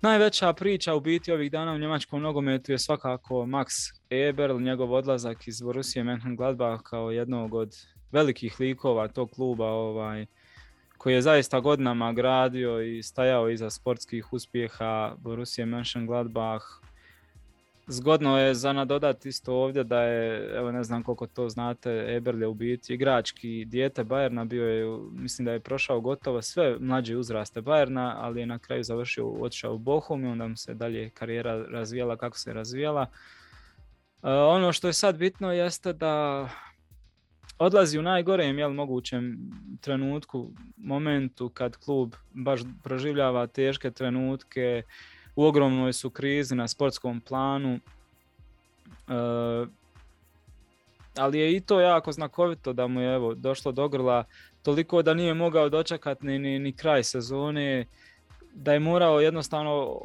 najveća 0.00 0.52
priča 0.52 0.94
u 0.94 1.00
biti 1.00 1.32
ovih 1.32 1.50
dana 1.50 1.72
u 1.72 1.78
njemačkom 1.78 2.22
nogometu 2.22 2.72
je 2.72 2.78
svakako 2.78 3.34
Max 3.34 3.66
Eberl, 4.10 4.60
njegov 4.60 4.92
odlazak 4.92 5.48
iz 5.48 5.62
Borussia 5.62 6.04
Mönchengladbach 6.04 6.82
kao 6.82 7.10
jednog 7.10 7.54
od 7.54 7.74
velikih 8.12 8.60
likova 8.60 9.08
tog 9.08 9.30
kluba 9.30 9.66
ovaj, 9.66 10.26
koji 10.98 11.14
je 11.14 11.22
zaista 11.22 11.60
godinama 11.60 12.12
gradio 12.12 12.82
i 12.82 13.02
stajao 13.02 13.50
iza 13.50 13.70
sportskih 13.70 14.32
uspjeha 14.32 15.14
Borussia 15.18 15.66
Mönchengladbach, 15.66 16.62
Zgodno 17.90 18.38
je 18.38 18.54
za 18.54 18.72
nadodati 18.72 19.28
isto 19.28 19.54
ovdje 19.54 19.84
da 19.84 20.02
je, 20.02 20.50
evo 20.56 20.72
ne 20.72 20.84
znam 20.84 21.02
koliko 21.02 21.26
to 21.26 21.48
znate, 21.48 22.04
Eberl 22.16 22.42
je 22.42 22.46
u 22.46 22.54
biti 22.54 22.94
igrački 22.94 23.64
dijete 23.64 24.04
Bajerna, 24.04 24.44
bio 24.44 24.68
je, 24.68 24.98
mislim 25.12 25.44
da 25.44 25.52
je 25.52 25.60
prošao 25.60 26.00
gotovo 26.00 26.42
sve 26.42 26.76
mlađe 26.80 27.16
uzraste 27.16 27.60
Bajerna, 27.60 28.16
ali 28.18 28.40
je 28.40 28.46
na 28.46 28.58
kraju 28.58 28.84
završio, 28.84 29.28
otišao 29.28 29.74
u 29.74 29.78
Bohum 29.78 30.24
i 30.24 30.28
onda 30.28 30.48
mu 30.48 30.56
se 30.56 30.74
dalje 30.74 31.10
karijera 31.10 31.64
razvijala 31.64 32.16
kako 32.16 32.38
se 32.38 32.52
razvijala. 32.52 33.06
E, 34.22 34.30
ono 34.30 34.72
što 34.72 34.86
je 34.86 34.92
sad 34.92 35.16
bitno 35.16 35.52
jeste 35.52 35.92
da 35.92 36.48
odlazi 37.58 37.98
u 37.98 38.02
najgorem 38.02 38.58
jel, 38.58 38.72
mogućem 38.72 39.38
trenutku, 39.80 40.50
momentu 40.76 41.48
kad 41.48 41.76
klub 41.76 42.14
baš 42.30 42.60
proživljava 42.82 43.46
teške 43.46 43.90
trenutke, 43.90 44.82
u 45.38 45.44
ogromnoj 45.44 45.92
su 45.92 46.10
krizi 46.10 46.54
na 46.54 46.68
sportskom 46.68 47.20
planu. 47.20 47.74
E, 47.74 47.80
ali 51.16 51.38
je 51.38 51.56
i 51.56 51.60
to 51.60 51.80
jako 51.80 52.12
znakovito 52.12 52.72
da 52.72 52.86
mu 52.86 53.00
je 53.00 53.14
evo, 53.14 53.34
došlo 53.34 53.72
do 53.72 53.88
grla 53.88 54.24
toliko 54.62 55.02
da 55.02 55.14
nije 55.14 55.34
mogao 55.34 55.68
dočekati 55.68 56.26
ni, 56.26 56.38
ni, 56.38 56.58
ni 56.58 56.72
kraj 56.72 57.04
sezone, 57.04 57.86
da 58.54 58.72
je 58.72 58.80
morao 58.80 59.20
jednostavno 59.20 59.98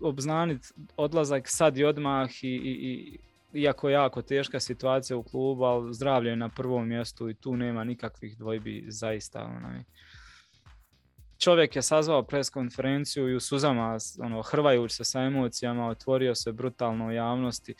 obznaniti 0.00 0.68
odlazak 0.96 1.48
sad 1.48 1.78
i 1.78 1.84
odmah 1.84 2.44
i, 2.44 2.48
i, 2.48 3.18
iako 3.60 3.88
jako 3.88 4.22
teška 4.22 4.60
situacija 4.60 5.16
u 5.16 5.22
klubu, 5.22 5.64
ali 5.64 5.94
zdravlje 5.94 6.30
je 6.30 6.36
na 6.36 6.48
prvom 6.48 6.88
mjestu 6.88 7.30
i 7.30 7.34
tu 7.34 7.56
nema 7.56 7.84
nikakvih 7.84 8.36
dvojbi 8.38 8.84
zaista. 8.88 9.44
Onaj 9.56 9.82
čovjek 11.44 11.76
je 11.76 11.82
sazvao 11.82 12.22
pres 12.22 12.50
konferenciju 12.50 13.28
i 13.28 13.34
u 13.34 13.40
suzama, 13.40 13.98
ono, 14.18 14.42
hrvajući 14.42 14.94
se 14.94 15.04
sa 15.04 15.20
emocijama, 15.20 15.88
otvorio 15.88 16.34
se 16.34 16.52
brutalno 16.52 17.12
javnosti, 17.12 17.74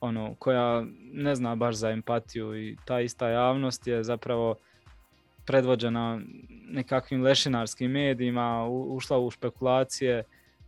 ono, 0.00 0.34
koja 0.34 0.84
ne 1.12 1.34
zna 1.34 1.54
baš 1.54 1.74
za 1.74 1.90
empatiju 1.90 2.58
i 2.58 2.76
ta 2.84 3.00
ista 3.00 3.28
javnost 3.28 3.86
je 3.86 4.04
zapravo 4.04 4.54
predvođena 5.46 6.20
nekakvim 6.68 7.22
lešinarskim 7.22 7.90
medijima, 7.90 8.66
ušla 8.68 9.18
u 9.18 9.30
špekulacije 9.30 10.24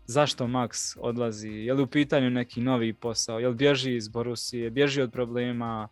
zašto 0.07 0.47
Max 0.47 0.97
odlazi, 1.01 1.49
je 1.49 1.75
li 1.75 1.83
u 1.83 1.87
pitanju 1.87 2.31
neki 2.31 2.61
novi 2.61 2.93
posao, 2.93 3.39
je 3.39 3.49
li 3.49 3.55
bježi 3.55 3.97
iz 3.97 4.09
Borusije, 4.09 4.71
bježi 4.71 5.03
od 5.03 5.13
problema, 5.13 5.89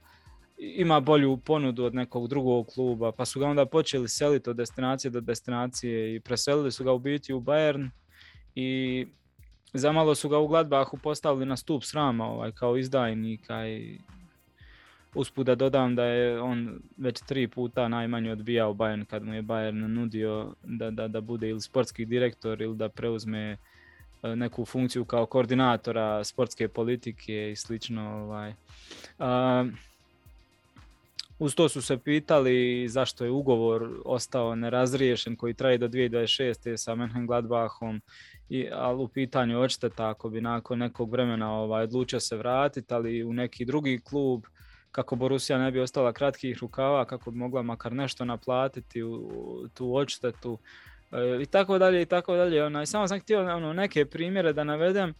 ima 0.62 1.00
bolju 1.00 1.36
ponudu 1.36 1.84
od 1.84 1.94
nekog 1.94 2.28
drugog 2.28 2.66
kluba, 2.74 3.12
pa 3.12 3.24
su 3.24 3.40
ga 3.40 3.46
onda 3.46 3.66
počeli 3.66 4.08
seliti 4.08 4.50
od 4.50 4.56
destinacije 4.56 5.10
do 5.10 5.20
destinacije 5.20 6.14
i 6.14 6.20
preselili 6.20 6.72
su 6.72 6.84
ga 6.84 6.92
u 6.92 6.98
biti 6.98 7.32
u 7.32 7.40
Bayern 7.40 7.90
i 8.54 9.06
zamalo 9.74 10.14
su 10.14 10.28
ga 10.28 10.38
u 10.38 10.48
Gladbachu 10.48 10.98
postavili 10.98 11.46
na 11.46 11.56
stup 11.56 11.84
srama 11.84 12.26
ovaj, 12.26 12.52
kao 12.52 12.76
izdajnika 12.76 13.68
i 13.68 13.98
usput 15.14 15.46
da 15.46 15.54
dodam 15.54 15.94
da 15.94 16.04
je 16.04 16.40
on 16.40 16.80
već 16.96 17.20
tri 17.20 17.48
puta 17.48 17.88
najmanje 17.88 18.32
odbijao 18.32 18.74
Bayern 18.74 19.04
kad 19.04 19.24
mu 19.24 19.34
je 19.34 19.42
Bayern 19.42 19.86
nudio 19.86 20.54
da, 20.62 20.90
da, 20.90 21.08
da 21.08 21.20
bude 21.20 21.48
ili 21.48 21.60
sportski 21.60 22.04
direktor 22.04 22.62
ili 22.62 22.76
da 22.76 22.88
preuzme 22.88 23.56
e, 24.22 24.36
neku 24.36 24.64
funkciju 24.64 25.04
kao 25.04 25.26
koordinatora 25.26 26.24
sportske 26.24 26.68
politike 26.68 27.50
i 27.50 27.56
slično. 27.56 28.02
Ovaj. 28.02 28.54
Uz 31.42 31.54
to 31.54 31.68
su 31.68 31.82
se 31.82 31.98
pitali 31.98 32.88
zašto 32.88 33.24
je 33.24 33.30
ugovor 33.30 33.88
ostao 34.04 34.54
nerazriješen 34.54 35.36
koji 35.36 35.54
traje 35.54 35.78
do 35.78 35.88
2026. 35.88 36.76
sa 36.76 36.94
Mönchengladbachom, 36.94 38.00
i, 38.48 38.68
ali 38.72 39.02
u 39.02 39.08
pitanju 39.08 39.60
odšteta 39.60 40.08
ako 40.08 40.28
bi 40.28 40.40
nakon 40.40 40.78
nekog 40.78 41.10
vremena 41.10 41.52
ovaj, 41.52 41.84
odlučio 41.84 42.20
se 42.20 42.36
vratiti, 42.36 42.94
ali 42.94 43.24
u 43.24 43.32
neki 43.32 43.64
drugi 43.64 44.00
klub, 44.04 44.44
kako 44.92 45.16
Borussia 45.16 45.58
ne 45.58 45.70
bi 45.70 45.80
ostala 45.80 46.12
kratkih 46.12 46.58
rukava, 46.60 47.04
kako 47.04 47.30
bi 47.30 47.38
mogla 47.38 47.62
makar 47.62 47.92
nešto 47.92 48.24
naplatiti 48.24 49.02
u, 49.02 49.68
tu 49.74 49.94
odštetu 49.94 50.58
e, 51.12 51.42
i 51.42 51.46
tako 51.46 51.78
dalje 51.78 52.02
i 52.02 52.06
tako 52.06 52.36
dalje. 52.36 52.86
Samo 52.86 53.08
sam 53.08 53.20
htio 53.20 53.56
ono, 53.56 53.72
neke 53.72 54.04
primjere 54.04 54.52
da 54.52 54.64
navedem 54.64 55.14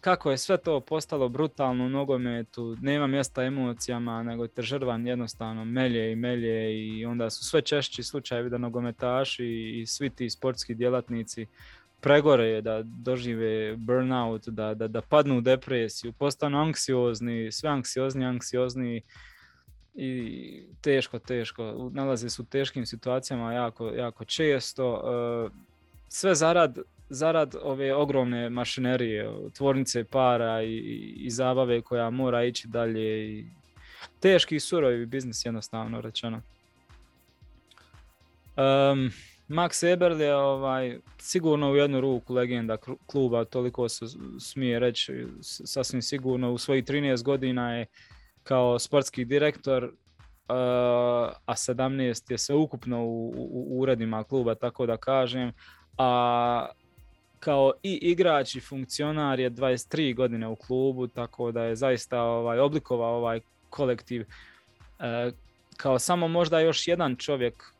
kako 0.00 0.30
je 0.30 0.38
sve 0.38 0.56
to 0.56 0.80
postalo 0.80 1.28
brutalno 1.28 1.84
u 1.84 1.88
nogometu, 1.88 2.76
nema 2.80 3.06
mjesta 3.06 3.44
emocijama, 3.44 4.22
nego 4.22 4.46
te 4.46 4.62
žrvan 4.62 5.06
jednostavno 5.06 5.64
melje 5.64 6.12
i 6.12 6.16
melje 6.16 6.86
i 6.86 7.06
onda 7.06 7.30
su 7.30 7.44
sve 7.44 7.62
češći 7.62 8.02
slučajevi 8.02 8.50
da 8.50 8.58
nogometaši 8.58 9.46
i 9.80 9.86
svi 9.86 10.10
ti 10.10 10.30
sportski 10.30 10.74
djelatnici 10.74 11.46
pregore 12.00 12.60
da 12.60 12.82
dožive 12.84 13.76
burnout, 13.76 14.48
da, 14.48 14.74
da, 14.74 14.88
da 14.88 15.00
padnu 15.00 15.38
u 15.38 15.40
depresiju, 15.40 16.12
postanu 16.12 16.58
anksiozni, 16.58 17.52
sve 17.52 17.70
anksiozni, 17.70 18.24
anksiozni 18.24 19.02
i 19.94 20.62
teško, 20.80 21.18
teško, 21.18 21.90
nalaze 21.92 22.30
se 22.30 22.42
u 22.42 22.44
teškim 22.44 22.86
situacijama 22.86 23.52
jako, 23.52 23.88
jako 23.88 24.24
često. 24.24 25.02
E, 25.04 25.50
sve 26.08 26.34
zarad 26.34 26.78
zarad 27.08 27.54
ove 27.62 27.94
ogromne 27.94 28.50
mašinerije, 28.50 29.30
tvornice 29.56 30.04
para 30.04 30.62
i, 30.62 30.76
i 31.16 31.30
zabave 31.30 31.80
koja 31.82 32.10
mora 32.10 32.44
ići 32.44 32.68
dalje 32.68 33.28
i 33.28 33.44
teški 34.20 34.60
surovi 34.60 35.06
biznis 35.06 35.44
jednostavno 35.44 36.00
rečeno. 36.00 36.40
Um, 38.56 39.10
Max 39.48 39.92
Eberl 39.92 40.20
je 40.20 40.36
ovaj, 40.36 40.98
sigurno 41.18 41.70
u 41.70 41.76
jednu 41.76 42.00
ruku 42.00 42.34
legenda 42.34 42.76
kluba, 43.06 43.44
toliko 43.44 43.88
se 43.88 44.06
smije 44.40 44.78
reći, 44.78 45.26
sasvim 45.40 46.02
sigurno 46.02 46.52
u 46.52 46.58
svojih 46.58 46.84
13 46.84 47.22
godina 47.22 47.76
je 47.76 47.86
kao 48.42 48.78
sportski 48.78 49.24
direktor, 49.24 49.84
uh, 49.84 49.90
a 51.46 51.54
17 51.54 52.30
je 52.30 52.38
sve 52.38 52.54
ukupno 52.54 53.04
u, 53.04 53.80
uredima 53.80 54.24
kluba, 54.24 54.54
tako 54.54 54.86
da 54.86 54.96
kažem, 54.96 55.52
a 55.98 56.66
kao 57.40 57.72
i 57.82 57.98
igrač 58.02 58.54
i 58.54 58.60
funkcionar 58.60 59.40
je 59.40 59.50
23 59.50 60.14
godine 60.14 60.48
u 60.48 60.56
klubu, 60.56 61.06
tako 61.06 61.52
da 61.52 61.62
je 61.62 61.76
zaista 61.76 62.22
ovaj, 62.22 62.58
oblikovao 62.58 63.16
ovaj 63.16 63.40
kolektiv 63.70 64.20
uh, 64.20 65.34
kao 65.76 65.98
samo 65.98 66.28
možda 66.28 66.60
još 66.60 66.88
jedan 66.88 67.16
čovjek 67.16 67.76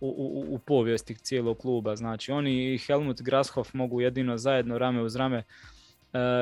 u, 0.00 0.08
u, 0.08 0.54
u 0.54 0.58
povijesti 0.58 1.14
cijelog 1.14 1.58
kluba. 1.58 1.96
Znači 1.96 2.32
oni 2.32 2.74
i 2.74 2.78
Helmut 2.78 3.22
Grashoff 3.22 3.74
mogu 3.74 4.00
jedino 4.00 4.38
zajedno 4.38 4.78
rame 4.78 5.02
uz 5.02 5.16
rame 5.16 5.36
e, 5.38 5.42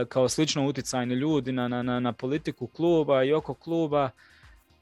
kao 0.08 0.28
slično 0.28 0.66
utjecajni 0.66 1.14
ljudi 1.14 1.52
na, 1.52 1.68
na, 1.68 2.00
na 2.00 2.12
politiku 2.12 2.66
kluba 2.66 3.24
i 3.24 3.32
oko 3.32 3.54
kluba. 3.54 4.10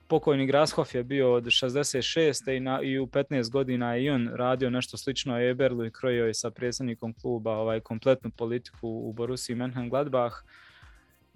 Pokojni 0.09 0.47
Grashoff 0.47 0.95
je 0.95 1.05
bio 1.05 1.33
od 1.33 1.45
66. 1.45 2.57
i, 2.57 2.61
na, 2.61 2.83
i 2.83 2.99
u 2.99 3.07
15 3.07 3.51
godina 3.51 3.97
i 3.97 4.11
on 4.11 4.31
radio 4.35 4.71
nešto 4.71 4.97
slično 4.97 5.41
Eberlu 5.51 5.85
i 5.85 5.91
krojio 5.91 6.27
je 6.27 6.35
sa 6.35 6.51
predsjednikom 6.51 7.15
kluba 7.21 7.53
ovaj, 7.53 7.81
kompletnu 7.81 8.31
politiku 8.31 8.89
u 8.89 9.13
Borussiji 9.13 9.57
Mönchengladbach. 9.57 10.33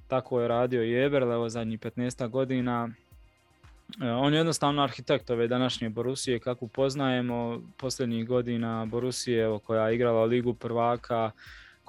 Tako 0.08 0.40
je 0.40 0.48
radio 0.48 0.84
i 0.84 1.04
Eberl, 1.04 1.32
evo 1.32 1.48
zadnjih 1.48 1.80
15 1.80 2.28
godina 2.28 2.88
E, 3.98 4.10
on 4.10 4.32
je 4.32 4.38
jednostavno 4.38 4.82
arhitekt 4.82 5.30
ove 5.30 5.48
današnje 5.48 5.88
Borusije 5.88 6.38
kako 6.38 6.66
poznajemo 6.66 7.62
posljednjih 7.76 8.26
godina 8.26 8.86
Borusije 8.86 9.58
koja 9.66 9.88
je 9.88 9.94
igrala 9.94 10.24
Ligu 10.24 10.54
prvaka, 10.54 11.30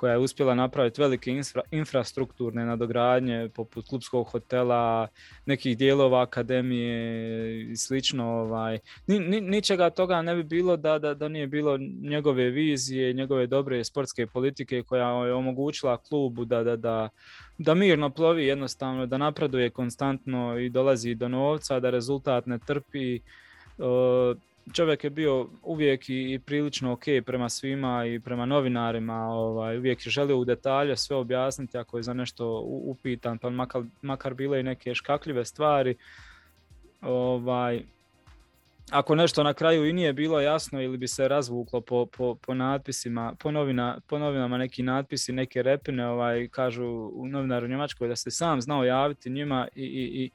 koja 0.02 0.12
je 0.12 0.18
uspjela 0.18 0.56
napraviti 0.56 1.02
velike 1.02 1.42
infrastrukturne 1.72 2.66
nadogradnje 2.66 3.50
poput 3.56 3.88
klubskog 3.88 4.28
hotela, 4.28 5.08
nekih 5.46 5.78
dijelova 5.78 6.22
akademije 6.22 7.62
i 7.72 7.76
slično. 7.78 8.26
Ovaj. 8.30 8.80
Ni, 9.08 9.20
ni, 9.20 9.42
ničega 9.42 9.90
toga 9.90 10.22
ne 10.22 10.36
bi 10.36 10.44
bilo 10.44 10.78
da, 10.78 11.00
da, 11.00 11.14
da 11.14 11.28
nije 11.28 11.48
bilo 11.48 11.78
njegove 12.02 12.50
vizije, 12.50 13.14
njegove 13.14 13.48
dobre 13.48 13.84
sportske 13.84 14.28
politike 14.28 14.84
koja 14.84 15.26
je 15.26 15.34
omogućila 15.34 15.98
klubu 15.98 16.46
da, 16.46 16.64
da, 16.64 16.76
da, 16.76 17.10
da 17.58 17.74
mirno 17.74 18.10
plovi 18.10 18.46
jednostavno, 18.46 19.06
da 19.06 19.18
napreduje 19.18 19.70
konstantno 19.70 20.60
i 20.60 20.70
dolazi 20.70 21.16
do 21.16 21.28
novca, 21.28 21.80
da 21.80 21.90
rezultat 21.90 22.46
ne 22.46 22.60
trpi 22.60 23.20
čovjek 24.73 25.03
je 25.03 25.10
bio 25.10 25.47
uvijek 25.63 26.10
i, 26.10 26.39
prilično 26.45 26.91
ok 26.91 27.03
prema 27.25 27.49
svima 27.49 28.05
i 28.05 28.19
prema 28.19 28.45
novinarima, 28.45 29.27
ovaj, 29.27 29.77
uvijek 29.77 30.05
je 30.05 30.10
želio 30.10 30.38
u 30.38 30.45
detalje 30.45 30.97
sve 30.97 31.15
objasniti 31.15 31.77
ako 31.77 31.97
je 31.97 32.03
za 32.03 32.13
nešto 32.13 32.60
upitan, 32.65 33.38
pa 33.38 33.49
makar, 33.49 33.84
makar 34.01 34.34
bile 34.34 34.60
i 34.60 34.63
neke 34.63 34.95
škakljive 34.95 35.45
stvari. 35.45 35.95
Ovaj, 37.01 37.81
ako 38.91 39.15
nešto 39.15 39.43
na 39.43 39.53
kraju 39.53 39.86
i 39.86 39.93
nije 39.93 40.13
bilo 40.13 40.39
jasno 40.39 40.81
ili 40.81 40.97
bi 40.97 41.07
se 41.07 41.27
razvuklo 41.27 41.81
po, 41.81 42.05
po, 42.05 42.36
po 42.36 42.53
natpisima, 42.53 43.34
po, 43.39 43.51
novina, 43.51 43.99
po 44.07 44.19
novinama 44.19 44.57
neki 44.57 44.84
natpisi, 44.84 45.34
neke 45.34 45.63
repine, 45.63 46.07
ovaj, 46.07 46.47
kažu 46.47 46.86
u 47.13 47.27
novinaru 47.27 47.67
Njemačkoj 47.67 48.07
da 48.07 48.15
se 48.15 48.31
sam 48.31 48.62
znao 48.62 48.84
javiti 48.84 49.29
njima 49.29 49.67
i, 49.75 49.84
i, 49.84 50.23
i 50.23 50.29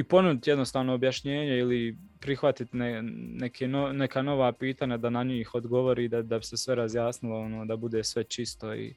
i 0.00 0.04
ponuditi 0.04 0.50
jednostavno 0.50 0.94
objašnjenje 0.94 1.58
ili 1.58 1.96
prihvatiti 2.20 2.76
ne, 2.76 3.02
neke 3.42 3.68
neka 3.92 4.22
nova 4.22 4.52
pitanja 4.52 4.96
da 4.96 5.10
na 5.10 5.22
njih 5.22 5.54
odgovori 5.54 6.08
da, 6.08 6.22
da 6.22 6.38
bi 6.38 6.44
se 6.44 6.56
sve 6.56 6.74
razjasnilo, 6.74 7.40
ono, 7.40 7.64
da 7.64 7.76
bude 7.76 8.04
sve 8.04 8.24
čisto. 8.24 8.74
I, 8.74 8.94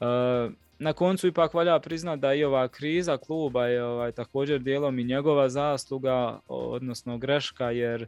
uh, 0.00 0.52
na 0.78 0.92
koncu 0.92 1.26
ipak 1.26 1.54
valja 1.54 1.78
priznati 1.78 2.20
da 2.20 2.34
i 2.34 2.44
ova 2.44 2.68
kriza 2.68 3.16
kluba 3.16 3.66
je 3.66 3.84
ovaj, 3.84 4.12
također 4.12 4.60
dijelom 4.60 4.98
i 4.98 5.04
njegova 5.04 5.48
zasluga, 5.48 6.38
odnosno 6.48 7.18
greška, 7.18 7.70
jer 7.70 8.06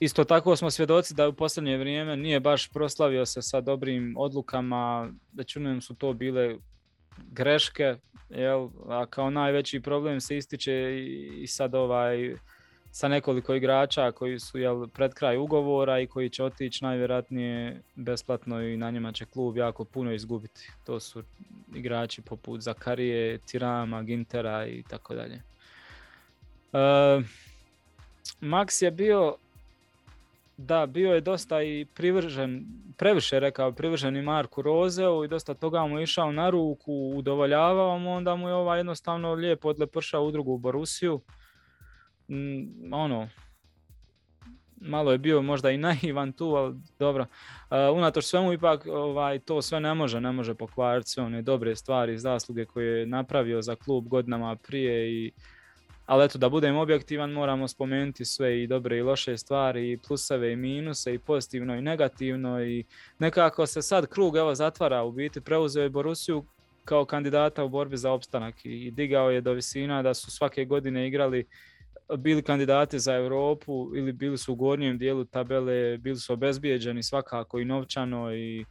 isto 0.00 0.24
tako 0.24 0.56
smo 0.56 0.70
svjedoci 0.70 1.14
da 1.14 1.28
u 1.28 1.32
posljednje 1.32 1.76
vrijeme 1.76 2.16
nije 2.16 2.40
baš 2.40 2.68
proslavio 2.68 3.26
se 3.26 3.42
sa 3.42 3.60
dobrim 3.60 4.14
odlukama, 4.18 5.12
većinom 5.32 5.80
su 5.80 5.94
to 5.94 6.12
bile 6.12 6.56
greške, 7.30 7.96
jel, 8.30 8.68
a 8.88 9.06
kao 9.06 9.30
najveći 9.30 9.80
problem 9.80 10.20
se 10.20 10.36
ističe 10.36 11.06
i 11.36 11.46
sad 11.46 11.74
ovaj 11.74 12.34
sa 12.90 13.08
nekoliko 13.08 13.54
igrača 13.54 14.12
koji 14.12 14.38
su 14.38 14.58
jel, 14.58 14.86
pred 14.86 15.14
kraj 15.14 15.36
ugovora 15.36 16.00
i 16.00 16.06
koji 16.06 16.30
će 16.30 16.44
otići 16.44 16.84
najvjerojatnije 16.84 17.82
besplatno 17.94 18.62
i 18.62 18.76
na 18.76 18.90
njima 18.90 19.12
će 19.12 19.24
klub 19.24 19.56
jako 19.56 19.84
puno 19.84 20.12
izgubiti. 20.12 20.70
To 20.84 21.00
su 21.00 21.22
igrači 21.74 22.22
poput 22.22 22.60
Zakarije, 22.60 23.38
Tirama, 23.38 24.02
Gintera 24.02 24.66
i 24.66 24.82
tako 24.82 25.14
dalje. 25.14 25.42
E, 26.72 27.22
Max 28.40 28.84
je 28.84 28.90
bio 28.90 29.36
da, 30.58 30.86
bio 30.86 31.14
je 31.14 31.20
dosta 31.20 31.62
i 31.62 31.86
privržen, 31.94 32.66
previše 32.96 33.40
rekao, 33.40 33.72
privržen 33.72 34.16
i 34.16 34.22
Marku 34.22 34.62
Rozeu 34.62 35.24
i 35.24 35.28
dosta 35.28 35.54
toga 35.54 35.86
mu 35.86 36.00
išao 36.00 36.32
na 36.32 36.50
ruku, 36.50 37.12
udovoljavao 37.16 37.98
mu, 37.98 38.12
onda 38.12 38.36
mu 38.36 38.48
je 38.48 38.54
ovaj 38.54 38.78
jednostavno 38.78 39.32
lijepo 39.34 39.68
odlepršao 39.68 40.24
u 40.24 40.30
drugu 40.30 40.58
Borusiju. 40.58 41.20
Mm, 42.28 42.92
ono, 42.92 43.28
malo 44.80 45.12
je 45.12 45.18
bio 45.18 45.42
možda 45.42 45.70
i 45.70 45.78
naivan 45.78 46.32
tu, 46.32 46.54
ali 46.54 46.74
dobro. 46.98 47.26
Uh, 47.70 47.96
unatoč 47.96 48.24
svemu 48.24 48.52
ipak 48.52 48.86
ovaj, 48.86 49.38
to 49.38 49.62
sve 49.62 49.80
ne 49.80 49.94
može, 49.94 50.20
ne 50.20 50.32
može 50.32 50.54
pokvariti 50.54 51.08
sve 51.08 51.24
one 51.24 51.42
dobre 51.42 51.76
stvari, 51.76 52.18
zasluge 52.18 52.64
koje 52.64 53.00
je 53.00 53.06
napravio 53.06 53.62
za 53.62 53.76
klub 53.76 54.08
godinama 54.08 54.56
prije 54.56 55.12
i 55.12 55.32
ali 56.08 56.24
eto, 56.24 56.38
da 56.38 56.48
budem 56.48 56.76
objektivan, 56.76 57.30
moramo 57.30 57.68
spomenuti 57.68 58.24
sve 58.24 58.62
i 58.62 58.66
dobre 58.66 58.98
i 58.98 59.02
loše 59.02 59.36
stvari, 59.36 59.92
i 59.92 59.98
pluseve 59.98 60.52
i 60.52 60.56
minuse, 60.56 61.14
i 61.14 61.18
pozitivno 61.18 61.74
i 61.76 61.82
negativno. 61.82 62.64
I 62.64 62.84
nekako 63.18 63.66
se 63.66 63.82
sad 63.82 64.06
krug 64.06 64.36
evo 64.36 64.54
zatvara, 64.54 65.02
u 65.02 65.12
biti 65.12 65.40
preuzeo 65.40 65.82
je 65.82 65.88
Borusiju 65.88 66.44
kao 66.84 67.04
kandidata 67.04 67.64
u 67.64 67.68
borbi 67.68 67.96
za 67.96 68.12
opstanak 68.12 68.54
i 68.64 68.90
digao 68.90 69.30
je 69.30 69.40
do 69.40 69.52
visina 69.52 70.02
da 70.02 70.14
su 70.14 70.30
svake 70.30 70.64
godine 70.64 71.08
igrali 71.08 71.44
bili 72.16 72.42
kandidati 72.42 72.98
za 72.98 73.14
Europu 73.14 73.90
ili 73.94 74.12
bili 74.12 74.38
su 74.38 74.52
u 74.52 74.56
gornjem 74.56 74.98
dijelu 74.98 75.24
tabele, 75.24 75.98
bili 75.98 76.16
su 76.16 76.32
obezbijeđeni 76.32 77.02
svakako 77.02 77.58
i 77.58 77.64
novčano 77.64 78.34
i 78.34 78.64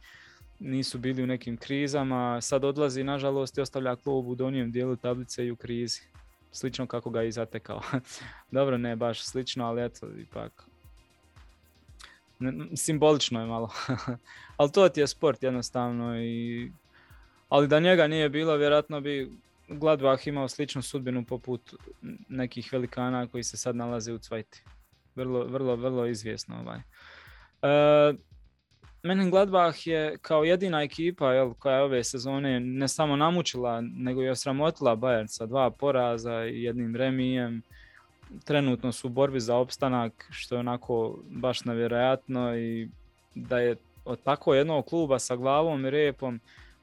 nisu 0.58 0.98
bili 0.98 1.22
u 1.22 1.26
nekim 1.26 1.56
krizama. 1.56 2.40
Sad 2.40 2.64
odlazi, 2.64 3.04
nažalost, 3.04 3.58
i 3.58 3.60
ostavlja 3.60 3.96
klub 3.96 4.26
u 4.28 4.34
donjem 4.34 4.72
dijelu 4.72 4.96
tablice 4.96 5.46
i 5.46 5.50
u 5.50 5.56
krizi 5.56 6.02
slično 6.52 6.86
kako 6.86 7.10
ga 7.10 7.22
i 7.22 7.32
zatekao. 7.32 7.80
Dobro, 8.50 8.78
ne 8.78 8.96
baš 8.96 9.22
slično, 9.22 9.66
ali 9.66 9.84
eto, 9.84 10.08
ipak 10.18 10.68
simbolično 12.76 13.40
je 13.40 13.46
malo. 13.46 13.70
ali 14.56 14.72
to 14.72 14.88
ti 14.88 15.00
je 15.00 15.06
sport 15.06 15.42
jednostavno 15.42 16.20
i 16.20 16.70
ali 17.48 17.68
da 17.68 17.80
njega 17.80 18.06
nije 18.06 18.28
bilo, 18.28 18.56
vjerojatno 18.56 19.00
bi 19.00 19.30
Gladbach 19.68 20.26
imao 20.26 20.48
sličnu 20.48 20.82
sudbinu 20.82 21.24
poput 21.24 21.74
nekih 22.28 22.72
velikana 22.72 23.26
koji 23.26 23.42
se 23.42 23.56
sad 23.56 23.76
nalaze 23.76 24.12
u 24.12 24.18
Cvajti. 24.18 24.62
Vrlo, 25.16 25.44
vrlo, 25.44 25.76
vrlo 25.76 26.06
izvjesno 26.06 26.60
ovaj. 26.60 26.78
E, 27.62 28.14
Gladbach 29.30 29.86
je 29.86 30.18
kao 30.22 30.44
jedina 30.44 30.82
ekipa 30.82 31.32
jel, 31.32 31.54
koja 31.54 31.76
je 31.76 31.82
ove 31.82 32.04
sezone 32.04 32.60
ne 32.60 32.88
samo 32.88 33.16
namučila, 33.16 33.80
nego 33.80 34.22
i 34.22 34.28
osramotila 34.28 34.96
Bayern 34.96 35.26
sa 35.26 35.46
dva 35.46 35.70
poraza 35.70 36.44
i 36.44 36.62
jednim 36.62 36.96
remijem. 36.96 37.62
Trenutno 38.44 38.92
su 38.92 39.06
u 39.06 39.10
borbi 39.10 39.40
za 39.40 39.56
opstanak, 39.56 40.26
što 40.30 40.54
je 40.54 40.58
onako 40.58 41.18
baš 41.30 41.64
nevjerojatno 41.64 42.56
i 42.56 42.88
da 43.34 43.58
je 43.58 43.76
od 44.04 44.22
tako 44.22 44.54
jednog 44.54 44.86
kluba 44.86 45.18
sa 45.18 45.36
glavom 45.36 45.86
i 45.86 45.90
repom 45.90 46.40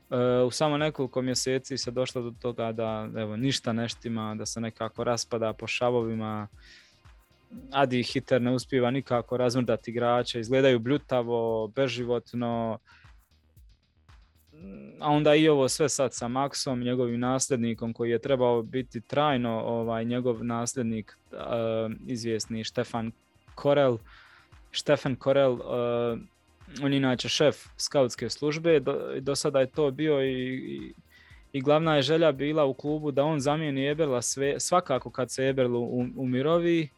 e, 0.10 0.18
u 0.48 0.52
samo 0.52 0.78
nekoliko 0.78 1.22
mjeseci 1.22 1.78
se 1.78 1.92
došlo 1.92 2.22
do 2.22 2.34
toga 2.42 2.72
da 2.72 3.10
evo, 3.16 3.38
ništa 3.38 3.74
neštima, 3.74 4.36
da 4.36 4.46
se 4.46 4.62
nekako 4.62 5.04
raspada 5.04 5.54
po 5.54 5.68
šavovima, 5.68 6.48
Adi 7.72 8.04
Hiter 8.04 8.42
ne 8.42 8.52
uspiva 8.52 8.92
nikako 8.92 9.38
razmrdati 9.38 9.92
igrače, 9.92 10.40
izgledaju 10.40 10.80
bljutavo, 10.80 11.68
beživotno, 11.68 12.80
a 15.00 15.12
onda 15.12 15.36
i 15.36 15.48
ovo 15.48 15.70
sve 15.70 15.90
sad 15.90 16.14
sa 16.14 16.28
Maxom, 16.28 16.84
njegovim 16.84 17.20
nasljednikom 17.20 17.94
koji 17.94 18.12
je 18.12 18.20
trebao 18.20 18.62
biti 18.62 19.02
trajno 19.02 19.60
ovaj 19.60 20.06
njegov 20.06 20.44
nasljednik 20.44 21.18
uh, 21.32 21.38
izvjesni 22.08 22.64
Štefan 22.64 23.12
Korel. 23.56 23.98
Štefan 24.72 25.16
Korel, 25.16 25.52
uh, 25.52 25.62
on 26.84 26.94
je 26.94 26.98
inače 26.98 27.30
šef 27.30 27.56
skautske 27.78 28.30
službe, 28.30 28.80
do, 28.80 29.16
do 29.20 29.36
sada 29.36 29.60
je 29.60 29.68
to 29.68 29.92
bio 29.92 30.22
i, 30.22 30.56
i 30.56 30.94
i 31.56 31.62
glavna 31.62 31.96
je 31.96 32.02
želja 32.02 32.32
bila 32.32 32.66
u 32.66 32.74
klubu 32.74 33.12
da 33.12 33.24
on 33.24 33.40
zamijeni 33.40 33.88
Eberla 33.88 34.22
sve, 34.22 34.60
svakako 34.60 35.12
kad 35.12 35.32
se 35.32 35.48
Eberl 35.48 35.76
umirovi, 36.16 36.90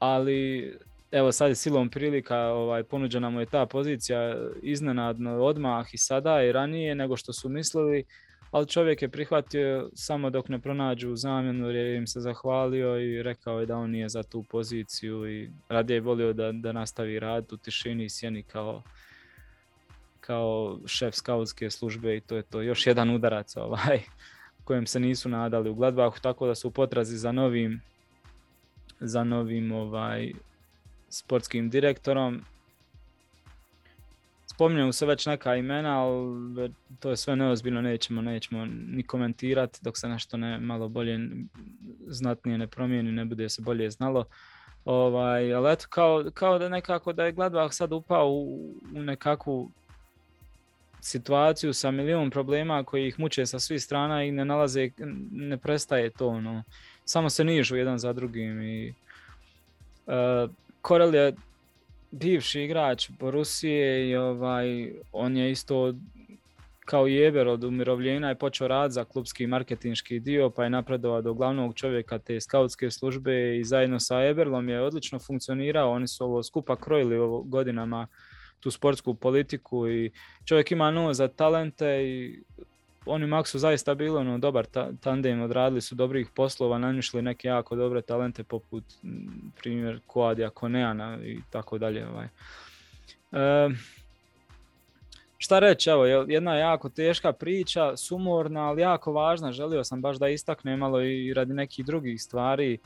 ali 0.00 0.72
evo 1.12 1.32
sad 1.32 1.48
je 1.48 1.54
silom 1.54 1.88
prilika 1.88 2.38
ovaj, 2.38 2.82
ponuđena 2.82 3.30
mu 3.30 3.40
je 3.40 3.46
ta 3.46 3.66
pozicija 3.66 4.36
iznenadno 4.62 5.42
odmah 5.42 5.94
i 5.94 5.98
sada 5.98 6.42
i 6.42 6.52
ranije 6.52 6.94
nego 6.94 7.16
što 7.16 7.32
su 7.32 7.48
mislili, 7.48 8.04
ali 8.50 8.66
čovjek 8.66 9.02
je 9.02 9.08
prihvatio 9.08 9.90
samo 9.94 10.30
dok 10.30 10.48
ne 10.48 10.58
pronađu 10.58 11.16
zamjenu 11.16 11.66
jer 11.66 11.76
je 11.76 11.96
im 11.96 12.06
se 12.06 12.20
zahvalio 12.20 13.00
i 13.00 13.22
rekao 13.22 13.60
je 13.60 13.66
da 13.66 13.76
on 13.76 13.90
nije 13.90 14.08
za 14.08 14.22
tu 14.22 14.42
poziciju 14.42 15.30
i 15.30 15.50
radije 15.68 15.96
je 15.96 16.00
volio 16.00 16.32
da, 16.32 16.52
da 16.52 16.72
nastavi 16.72 17.18
rad 17.18 17.52
u 17.52 17.56
tišini 17.56 18.04
i 18.04 18.08
sjeni 18.08 18.42
kao, 18.42 18.82
kao 20.20 20.78
šef 20.86 21.14
skautske 21.14 21.70
službe 21.70 22.16
i 22.16 22.20
to 22.20 22.36
je 22.36 22.42
to. 22.42 22.62
Još 22.62 22.86
jedan 22.86 23.10
udarac 23.10 23.56
ovaj, 23.56 24.00
kojem 24.64 24.86
se 24.86 25.00
nisu 25.00 25.28
nadali 25.28 25.70
u 25.70 25.74
Gladbachu, 25.74 26.20
tako 26.20 26.46
da 26.46 26.54
su 26.54 26.68
u 26.68 26.70
potrazi 26.70 27.18
za 27.18 27.32
novim 27.32 27.80
za 29.00 29.24
novim 29.24 29.72
ovaj, 29.72 30.32
sportskim 31.08 31.70
direktorom. 31.70 32.40
Spominju 34.46 34.92
se 34.92 35.06
već 35.06 35.26
neka 35.26 35.56
imena, 35.56 36.02
ali 36.02 36.72
to 37.00 37.10
je 37.10 37.16
sve 37.16 37.36
neozbiljno, 37.36 37.80
nećemo, 37.80 38.22
nećemo 38.22 38.66
ni 38.66 39.02
komentirati 39.02 39.78
dok 39.82 39.98
se 39.98 40.08
nešto 40.08 40.36
ne 40.36 40.58
malo 40.58 40.88
bolje, 40.88 41.18
znatnije 42.06 42.58
ne 42.58 42.66
promijeni, 42.66 43.12
ne 43.12 43.24
bude 43.24 43.48
se 43.48 43.62
bolje 43.62 43.90
znalo. 43.90 44.24
Ovaj, 44.84 45.54
ali 45.54 45.72
eto, 45.72 45.86
kao, 45.90 46.24
kao 46.34 46.58
da 46.58 46.68
nekako 46.68 47.12
da 47.12 47.24
je 47.24 47.32
Gladbach 47.32 47.74
sad 47.74 47.92
upao 47.92 48.30
u, 48.30 48.74
u 48.94 49.02
nekakvu 49.02 49.70
situaciju 51.00 51.72
sa 51.72 51.90
milijun 51.90 52.30
problema 52.30 52.84
koji 52.84 53.08
ih 53.08 53.20
muče 53.20 53.46
sa 53.46 53.58
svih 53.58 53.82
strana 53.82 54.24
i 54.24 54.32
ne 54.32 54.44
nalaze, 54.44 54.90
ne 55.30 55.58
prestaje 55.58 56.10
to, 56.10 56.28
ono, 56.28 56.62
samo 57.10 57.30
se 57.30 57.44
nižu 57.44 57.76
jedan 57.76 57.98
za 57.98 58.12
drugim 58.12 58.62
i 58.62 58.94
uh, 60.06 60.50
Korel 60.82 61.14
je 61.14 61.34
bivši 62.10 62.62
igrač 62.62 63.10
Borusije 63.10 64.10
i 64.10 64.16
ovaj, 64.16 64.92
on 65.12 65.36
je 65.36 65.50
isto 65.50 65.94
kao 66.84 67.06
Jeber 67.06 67.48
od 67.48 67.64
umirovljenja 67.64 68.28
je 68.28 68.34
počeo 68.34 68.68
rad 68.68 68.92
za 68.92 69.04
klubski 69.04 69.46
marketinški 69.46 70.20
dio 70.20 70.50
pa 70.50 70.64
je 70.64 70.70
napredovao 70.70 71.22
do 71.22 71.34
glavnog 71.34 71.74
čovjeka 71.74 72.18
te 72.18 72.40
skautske 72.40 72.90
službe 72.90 73.58
i 73.58 73.64
zajedno 73.64 74.00
sa 74.00 74.22
Eberlom 74.22 74.68
je 74.68 74.80
odlično 74.80 75.18
funkcionirao. 75.18 75.90
Oni 75.90 76.08
su 76.08 76.24
ovo 76.24 76.42
skupa 76.42 76.76
krojili 76.76 77.16
ovo 77.16 77.42
godinama 77.42 78.06
tu 78.60 78.70
sportsku 78.70 79.14
politiku 79.14 79.88
i 79.88 80.10
čovjek 80.44 80.72
ima 80.72 80.90
nuo 80.90 81.14
za 81.14 81.28
talente 81.28 82.02
i 82.04 82.42
oni 83.10 83.26
Max 83.26 83.44
su 83.50 83.58
zaista 83.58 83.94
bili 83.94 84.16
ono, 84.16 84.38
dobar 84.38 84.66
ta, 84.66 84.90
tandem, 85.00 85.42
odradili 85.42 85.80
su 85.80 85.94
dobrih 85.94 86.28
poslova, 86.34 86.78
nanišli 86.78 87.22
neke 87.22 87.48
jako 87.48 87.76
dobre 87.76 88.02
talente 88.02 88.44
poput 88.44 88.84
primjer 89.56 90.00
Koadija 90.06 90.50
Koneana 90.50 91.18
i 91.24 91.38
tako 91.50 91.78
dalje. 91.78 92.08
Ovaj. 92.08 92.26
E, 93.32 93.70
šta 95.38 95.58
reći, 95.58 95.90
evo, 95.90 96.04
jedna 96.04 96.54
jako 96.54 96.88
teška 96.88 97.32
priča, 97.32 97.96
sumorna, 97.96 98.68
ali 98.68 98.82
jako 98.82 99.12
važna, 99.12 99.52
želio 99.52 99.84
sam 99.84 100.02
baš 100.02 100.16
da 100.16 100.28
istaknem 100.28 100.78
malo 100.78 101.02
i 101.02 101.34
radi 101.34 101.54
nekih 101.54 101.86
drugih 101.86 102.22
stvari, 102.22 102.78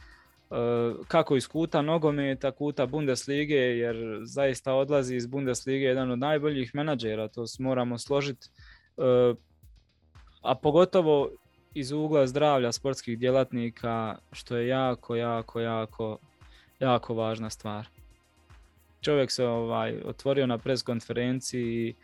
kako 1.08 1.36
iz 1.36 1.48
kuta 1.48 1.82
nogometa, 1.82 2.50
kuta 2.50 2.86
Bundeslige, 2.86 3.54
jer 3.54 4.20
zaista 4.22 4.74
odlazi 4.74 5.16
iz 5.16 5.26
Bundeslige 5.26 5.84
jedan 5.84 6.10
od 6.10 6.18
najboljih 6.18 6.74
menadžera, 6.74 7.28
to 7.28 7.44
moramo 7.58 7.98
složiti 7.98 8.48
a 10.44 10.54
pogotovo 10.54 11.30
iz 11.74 11.92
ugla 11.92 12.26
zdravlja 12.26 12.72
sportskih 12.72 13.18
djelatnika, 13.18 14.18
što 14.32 14.56
je 14.56 14.68
jako, 14.68 15.16
jako, 15.16 15.60
jako, 15.60 16.18
jako 16.80 17.14
važna 17.14 17.50
stvar. 17.50 17.86
Čovjek 19.00 19.30
se 19.30 19.46
ovaj, 19.46 20.00
otvorio 20.04 20.46
na 20.46 20.58
pres 20.58 20.82
konferenciji 20.82 21.94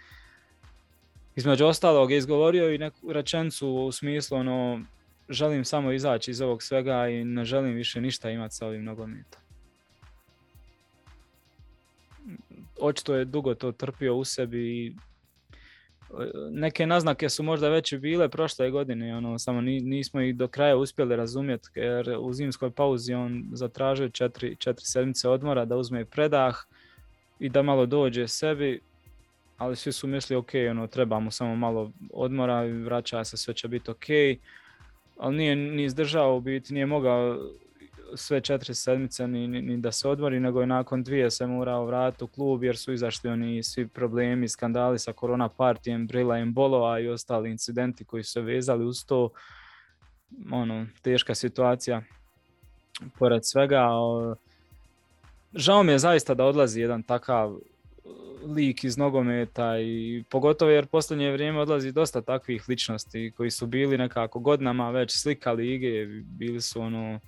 između 1.37 1.67
ostalog 1.67 2.11
je 2.11 2.19
izgovorio 2.19 2.75
i 2.75 2.79
neku 2.79 3.13
rečencu 3.13 3.69
u 3.69 3.93
smislu 3.93 4.39
ono, 4.39 4.81
želim 5.29 5.65
samo 5.65 5.93
izaći 5.93 6.31
iz 6.31 6.41
ovog 6.41 6.63
svega 6.63 7.09
i 7.09 7.25
ne 7.25 7.45
želim 7.45 7.75
više 7.75 8.01
ništa 8.01 8.31
imati 8.31 8.55
sa 8.55 8.67
ovim 8.67 8.85
nogometom. 8.85 9.41
Očito 12.81 13.15
je 13.15 13.25
dugo 13.25 13.55
to 13.55 13.73
trpio 13.73 14.17
u 14.17 14.25
sebi 14.25 14.59
i 14.59 14.93
neke 16.51 16.87
naznake 16.87 17.29
su 17.29 17.43
možda 17.43 17.69
već 17.69 17.95
bile 17.95 18.29
prošle 18.29 18.71
godine, 18.71 19.17
ono, 19.17 19.39
samo 19.39 19.61
nismo 19.61 20.21
ih 20.21 20.37
do 20.37 20.49
kraja 20.49 20.77
uspjeli 20.77 21.17
razumjeti 21.17 21.69
jer 21.75 22.17
u 22.21 22.33
zimskoj 22.33 22.71
pauzi 22.71 23.15
on 23.15 23.45
zatražio 23.53 24.09
četiri, 24.09 24.57
četiri 24.57 24.85
sedmice 24.85 25.29
odmora 25.29 25.65
da 25.65 25.77
uzme 25.77 26.05
predah 26.05 26.57
i 27.39 27.49
da 27.49 27.63
malo 27.63 27.87
dođe 27.87 28.29
sebi, 28.29 28.81
ali 29.57 29.77
svi 29.77 29.93
su 29.93 30.07
mislili 30.07 30.39
ok, 30.39 30.51
ono, 30.71 30.87
trebamo 30.87 31.31
samo 31.31 31.57
malo 31.57 31.93
odmora 32.13 32.67
i 32.67 32.73
vraća 32.73 33.25
se, 33.25 33.37
sve 33.37 33.55
će 33.55 33.69
biti 33.69 33.91
ok, 33.91 34.07
ali 35.19 35.37
nije 35.37 35.57
ni 35.57 35.85
izdržao 35.85 36.37
u 36.37 36.41
biti, 36.41 36.75
nije 36.75 36.87
mogao 36.87 37.39
sve 38.15 38.41
četiri 38.41 38.75
sedmice 38.75 39.29
ni, 39.29 39.49
ni, 39.49 39.77
da 39.77 39.93
se 39.93 40.09
odmori, 40.09 40.41
nego 40.41 40.61
je 40.61 40.67
nakon 40.67 41.03
dvije 41.03 41.31
se 41.31 41.47
morao 41.47 41.87
vratiti 41.87 42.25
u 42.25 42.27
klub 42.27 42.65
jer 42.65 42.77
su 42.77 42.93
izašli 42.93 43.31
oni 43.31 43.63
svi 43.63 43.89
problemi, 43.89 44.49
skandali 44.49 44.99
sa 44.99 45.13
korona 45.13 45.49
partijem, 45.49 46.07
Brila 46.07 46.39
im 46.39 46.55
bolova 46.55 47.01
i 47.01 47.09
ostali 47.09 47.51
incidenti 47.51 48.05
koji 48.05 48.23
su 48.23 48.33
se 48.33 48.41
vezali 48.41 48.85
uz 48.85 49.05
to. 49.07 49.31
Ono, 50.53 50.87
teška 51.03 51.35
situacija 51.35 52.03
pored 53.19 53.43
svega. 53.45 53.89
Žao 55.55 55.83
mi 55.83 55.93
je 55.93 55.99
zaista 55.99 56.35
da 56.35 56.45
odlazi 56.45 56.81
jedan 56.81 57.03
takav 57.03 57.59
lik 58.47 58.85
iz 58.85 58.97
nogometa 58.97 59.81
i 59.81 60.25
pogotovo 60.31 60.71
jer 60.71 60.87
posljednje 60.87 61.33
vrijeme 61.33 61.61
odlazi 61.61 61.93
dosta 61.93 62.23
takvih 62.23 62.69
ličnosti 62.69 63.33
koji 63.37 63.51
su 63.51 63.67
bili 63.67 63.99
nekako 63.99 64.39
godinama 64.39 64.91
već 64.91 65.13
slika 65.13 65.53
lige, 65.53 66.07
bili 66.25 66.61
su 66.61 66.81
ono 66.81 67.21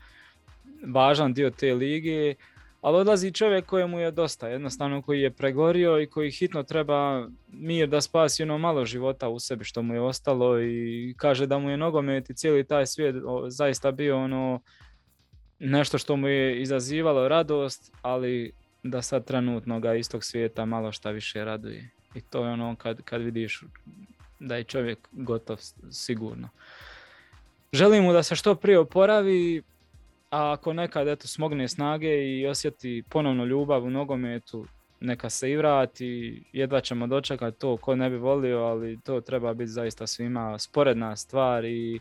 važan 0.86 1.32
dio 1.32 1.50
te 1.50 1.74
lige, 1.74 2.34
ali 2.80 2.96
odlazi 2.96 3.32
čovjek 3.32 3.66
kojemu 3.66 4.00
je 4.00 4.10
dosta, 4.10 4.48
jednostavno 4.48 5.02
koji 5.02 5.20
je 5.20 5.30
pregorio 5.30 6.00
i 6.00 6.06
koji 6.06 6.30
hitno 6.30 6.62
treba 6.62 7.28
mir 7.48 7.88
da 7.88 8.00
spasi 8.00 8.42
ono 8.42 8.58
malo 8.58 8.84
života 8.84 9.28
u 9.28 9.40
sebi 9.40 9.64
što 9.64 9.82
mu 9.82 9.94
je 9.94 10.00
ostalo 10.00 10.60
i 10.60 11.14
kaže 11.16 11.46
da 11.46 11.58
mu 11.58 11.70
je 11.70 11.76
nogomet 11.76 12.30
i 12.30 12.34
cijeli 12.34 12.64
taj 12.64 12.86
svijet 12.86 13.16
zaista 13.48 13.90
bio 13.90 14.18
ono 14.18 14.60
nešto 15.58 15.98
što 15.98 16.16
mu 16.16 16.28
je 16.28 16.62
izazivalo 16.62 17.28
radost, 17.28 17.92
ali 18.02 18.52
da 18.82 19.02
sad 19.02 19.24
trenutno 19.24 19.80
ga 19.80 19.94
iz 19.94 20.10
tog 20.10 20.24
svijeta 20.24 20.64
malo 20.64 20.92
šta 20.92 21.10
više 21.10 21.44
raduje. 21.44 21.90
I 22.14 22.20
to 22.20 22.44
je 22.44 22.52
ono 22.52 22.76
kad, 22.76 23.02
kad 23.02 23.22
vidiš 23.22 23.64
da 24.40 24.56
je 24.56 24.64
čovjek 24.64 24.98
gotov 25.12 25.58
sigurno. 25.90 26.48
Želim 27.72 28.04
mu 28.04 28.12
da 28.12 28.22
se 28.22 28.36
što 28.36 28.54
prije 28.54 28.78
oporavi, 28.78 29.62
a 30.32 30.52
ako 30.52 30.72
nekad 30.72 31.08
eto, 31.08 31.28
smogne 31.28 31.68
snage 31.68 32.38
i 32.38 32.46
osjeti 32.46 33.02
ponovno 33.10 33.44
ljubav 33.44 33.84
u 33.84 33.90
nogometu, 33.90 34.66
neka 35.00 35.30
se 35.30 35.50
i 35.50 35.56
vrati, 35.56 36.42
jedva 36.52 36.80
ćemo 36.80 37.06
dočekati 37.06 37.58
to 37.58 37.76
ko 37.76 37.96
ne 37.96 38.10
bi 38.10 38.16
volio, 38.16 38.58
ali 38.58 39.00
to 39.00 39.20
treba 39.20 39.54
biti 39.54 39.70
zaista 39.70 40.06
svima 40.06 40.58
sporedna 40.58 41.16
stvar 41.16 41.64
i 41.64 42.00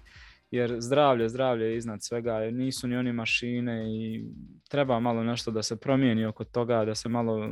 jer 0.52 0.76
zdravlje, 0.80 1.30
zdravlje 1.30 1.66
je 1.66 1.78
iznad 1.78 2.04
svega, 2.04 2.40
nisu 2.52 2.88
ni 2.88 2.98
oni 2.98 3.14
mašine 3.14 3.86
i 3.96 4.26
treba 4.70 5.00
malo 5.00 5.24
nešto 5.24 5.52
da 5.52 5.64
se 5.64 5.80
promijeni 5.80 6.26
oko 6.26 6.44
toga, 6.44 6.86
da 6.86 6.96
se 6.96 7.10
malo 7.10 7.50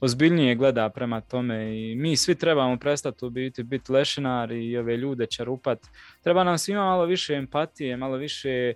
ozbiljnije 0.00 0.54
gleda 0.54 0.88
prema 0.88 1.20
tome 1.20 1.80
i 1.80 1.96
mi 1.96 2.16
svi 2.16 2.34
trebamo 2.34 2.76
prestati 2.76 3.30
biti 3.30 3.62
biti 3.62 3.92
lešinari 3.92 4.66
i 4.66 4.78
ove 4.78 4.96
ljude 4.96 5.26
čerupat. 5.26 5.78
Treba 6.22 6.44
nam 6.44 6.58
svima 6.58 6.84
malo 6.84 7.04
više 7.04 7.34
empatije, 7.34 7.96
malo 7.96 8.16
više 8.16 8.74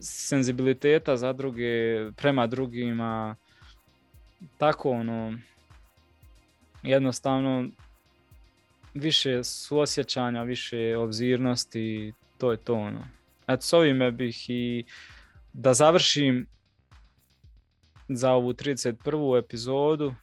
senzibiliteta 0.00 1.16
za 1.16 1.32
druge, 1.32 1.62
prema 2.16 2.46
drugima, 2.46 3.36
tako 4.58 4.90
ono, 4.90 5.38
jednostavno 6.82 7.68
više 8.94 9.44
suosjećanja, 9.44 10.42
više 10.42 10.96
obzirnosti, 10.96 12.12
to 12.38 12.50
je 12.50 12.56
to 12.56 12.74
ono. 12.74 13.08
Eto, 13.48 13.62
s 13.62 13.72
ovime 13.72 14.10
bih 14.10 14.50
i 14.50 14.84
da 15.52 15.74
završim 15.74 16.46
za 18.08 18.32
ovu 18.32 18.52
31. 18.52 19.38
epizodu. 19.38 20.14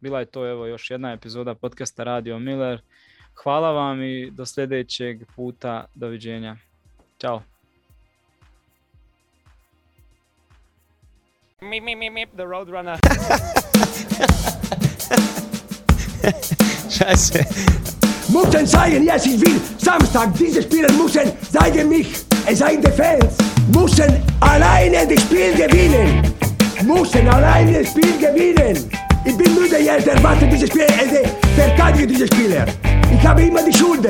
Bila 0.00 0.20
je 0.20 0.26
to 0.26 0.50
evo 0.50 0.66
još 0.66 0.90
jedna 0.90 1.12
epizoda 1.12 1.54
podcasta 1.54 2.04
Radio 2.04 2.38
Miller. 2.38 2.80
Hvala 3.34 3.72
vam 3.72 4.02
i 4.02 4.30
do 4.30 4.46
sljedećeg 4.46 5.22
puta. 5.36 5.84
Doviđenja. 5.94 6.56
Ćao. 7.20 7.55
Meep, 11.68 11.82
meep, 11.82 11.98
meep, 11.98 12.12
meep, 12.12 12.28
the 12.36 12.46
Roadrunner. 12.46 12.96
Scheiße. 16.88 17.44
müssen 18.28 18.66
zeigen, 18.66 19.02
yes, 19.02 19.26
ich 19.26 19.40
will. 19.40 19.60
Samstag, 19.76 20.32
diese 20.38 20.62
Spieler 20.62 20.92
müssen 20.92 21.32
zeigen 21.52 21.88
mich. 21.88 22.06
Es 22.46 22.60
seien 22.60 22.80
die 22.80 22.92
Fans, 22.92 23.34
müssen 23.74 24.22
alleine 24.38 25.08
das 25.08 25.20
Spiel 25.22 25.54
gewinnen. 25.54 26.22
Müssen 26.84 27.28
alleine 27.28 27.80
das 27.80 27.88
Spiel 27.88 28.16
gewinnen. 28.16 28.88
Ich 29.24 29.36
bin 29.36 29.52
müde 29.54 29.78
jetzt, 29.78 30.06
erwarte 30.06 30.46
diese 30.46 30.68
Spieler, 30.68 30.86
äh, 30.86 31.26
verteidige 31.56 32.06
diese 32.06 32.28
Spieler. 32.28 32.64
Ich 33.12 33.26
habe 33.26 33.42
immer 33.42 33.64
die 33.64 33.76
Schuld 33.76 34.06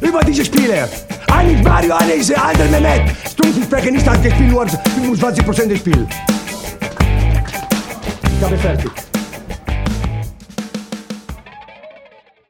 über 0.00 0.24
diese 0.24 0.44
Spieler. 0.44 0.88
Einer 1.32 1.52
ist 1.52 1.62
Mario, 1.62 1.94
einer 1.94 2.14
ist 2.14 2.30
der 2.30 2.44
andere 2.44 2.66
Mehmet. 2.68 3.02
Stunzen 3.30 3.62
sprechen 3.62 3.94
nicht, 3.94 4.08
hat 4.08 4.24
gespielt 4.24 4.50
nur 4.50 4.64
25% 4.64 5.68
des 5.68 5.78
Spiels. 5.78 6.08
Cabe 8.40 8.58
certo. 8.58 9.15